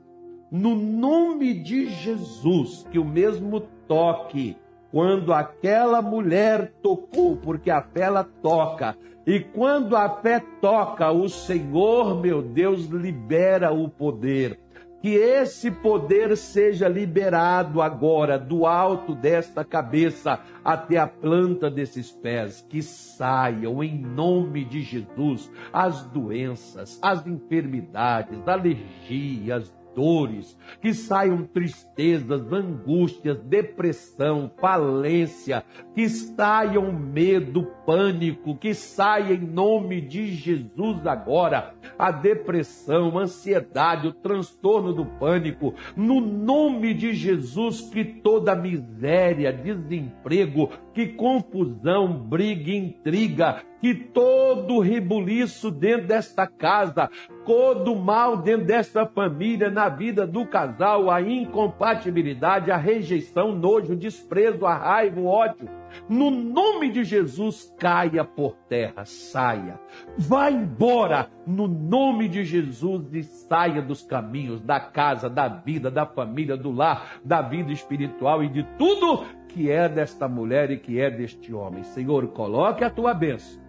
No 0.53 0.75
nome 0.75 1.55
de 1.55 1.87
Jesus, 1.89 2.87
que 2.93 2.99
o 2.99 3.05
mesmo 3.05 3.61
toque, 3.89 4.59
quando 4.93 5.33
aquela 5.33 6.03
mulher 6.03 6.75
tocou, 6.83 7.35
porque 7.39 7.71
a 7.71 7.81
fé 7.81 8.03
ela 8.03 8.23
toca, 8.23 8.95
e 9.27 9.41
quando 9.41 9.97
a 9.97 10.21
fé 10.21 10.39
toca, 10.61 11.11
o 11.11 11.31
Senhor, 11.31 12.21
meu 12.21 12.43
Deus, 12.43 12.85
libera 12.85 13.73
o 13.73 13.89
poder 13.89 14.61
que 15.05 15.17
esse 15.17 15.71
poder 15.71 16.35
seja 16.35 16.89
liberado 16.89 17.83
agora 17.83 18.39
do 18.39 18.65
alto 18.65 19.15
desta 19.15 19.63
cabeça 19.63 20.41
até 20.65 20.97
a 20.97 21.07
planta 21.07 21.71
desses 21.71 22.11
pés, 22.11 22.67
que 22.71 22.81
saiam 22.83 23.85
em 23.85 23.99
nome 23.99 24.65
de 24.65 24.81
Jesus 24.81 25.53
as 25.71 26.05
doenças, 26.05 26.99
as 27.03 27.27
enfermidades, 27.27 28.49
alergias, 28.49 29.71
dores, 29.95 30.59
que 30.81 30.95
saiam 30.95 31.45
tristezas, 31.45 32.51
angústias, 32.51 33.39
depressão, 33.41 34.51
falência, 34.59 35.65
que 35.95 36.09
saiam 36.09 36.91
medo, 36.91 37.65
pânico, 37.85 38.57
que 38.57 38.73
saia 38.73 39.35
em 39.35 39.47
nome 39.47 40.01
de 40.01 40.33
Jesus 40.33 41.07
agora 41.07 41.75
a 41.99 42.11
depressão, 42.11 43.19
a 43.19 43.23
ansiedade, 43.23 44.09
o 44.09 44.13
transtorno 44.13 44.93
do 44.93 45.05
pânico, 45.05 45.75
no 45.97 46.21
nome 46.21 46.95
de 46.95 47.13
Jesus 47.13 47.81
que 47.81 48.05
toda 48.05 48.55
miséria, 48.55 49.53
desemprego, 49.53 50.71
que 50.93 51.09
confusão, 51.09 52.13
briga, 52.13 52.71
intriga, 52.71 53.63
que 53.85 53.95
todo 53.95 54.81
rebuliço 54.81 55.71
dentro 55.71 56.07
desta 56.07 56.47
casa, 56.47 57.11
todo 57.45 57.95
mal 57.95 58.39
dentro 58.39 58.65
desta 58.65 59.05
família, 59.05 59.69
na 59.69 59.91
vida 59.91 60.27
do 60.27 60.47
casal, 60.47 61.11
a 61.11 61.21
incompatibilidade, 61.21 62.71
a 62.71 62.79
rejeição, 62.79 63.55
nojo, 63.55 63.93
o 63.93 63.97
desprezo, 63.97 64.65
a 64.65 64.75
raiva, 64.75 65.21
o 65.21 65.27
ódio, 65.27 65.69
no 66.09 66.31
nome 66.31 66.91
de 66.91 67.05
Jesus, 67.05 67.75
caia 67.79 68.25
por 68.25 68.57
terra, 68.71 69.05
saia. 69.05 69.79
Vá 70.17 70.51
embora 70.51 71.31
no 71.47 71.69
nome 71.69 72.27
de 72.27 72.43
Jesus 72.43 73.13
e 73.13 73.23
saia 73.23 73.83
dos 73.83 74.01
caminhos 74.01 74.63
da 74.63 74.81
casa, 74.81 75.29
da 75.29 75.47
vida, 75.47 75.91
da 75.91 76.07
família, 76.07 76.57
do 76.57 76.73
lar, 76.73 77.19
da 77.23 77.43
vida 77.43 77.71
espiritual 77.71 78.43
e 78.43 78.49
de 78.49 78.63
tudo 78.79 79.27
que 79.47 79.71
é 79.71 79.91
desta 79.91 80.27
mulher 80.27 80.71
e 80.71 80.79
que 80.79 80.99
é 80.99 81.11
deste 81.11 81.53
homem. 81.53 81.83
Senhor, 81.83 82.27
coloque 82.29 82.83
a 82.83 82.89
tua 82.89 83.13
bênção 83.13 83.63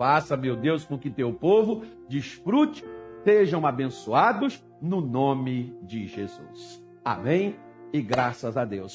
Faça, 0.00 0.34
meu 0.34 0.56
Deus, 0.56 0.86
com 0.86 0.98
que 0.98 1.10
teu 1.10 1.30
povo 1.30 1.84
desfrute, 2.08 2.82
sejam 3.22 3.66
abençoados 3.66 4.64
no 4.80 4.98
nome 4.98 5.76
de 5.82 6.06
Jesus. 6.06 6.82
Amém 7.04 7.54
e 7.92 8.00
graças 8.00 8.56
a 8.56 8.64
Deus. 8.64 8.88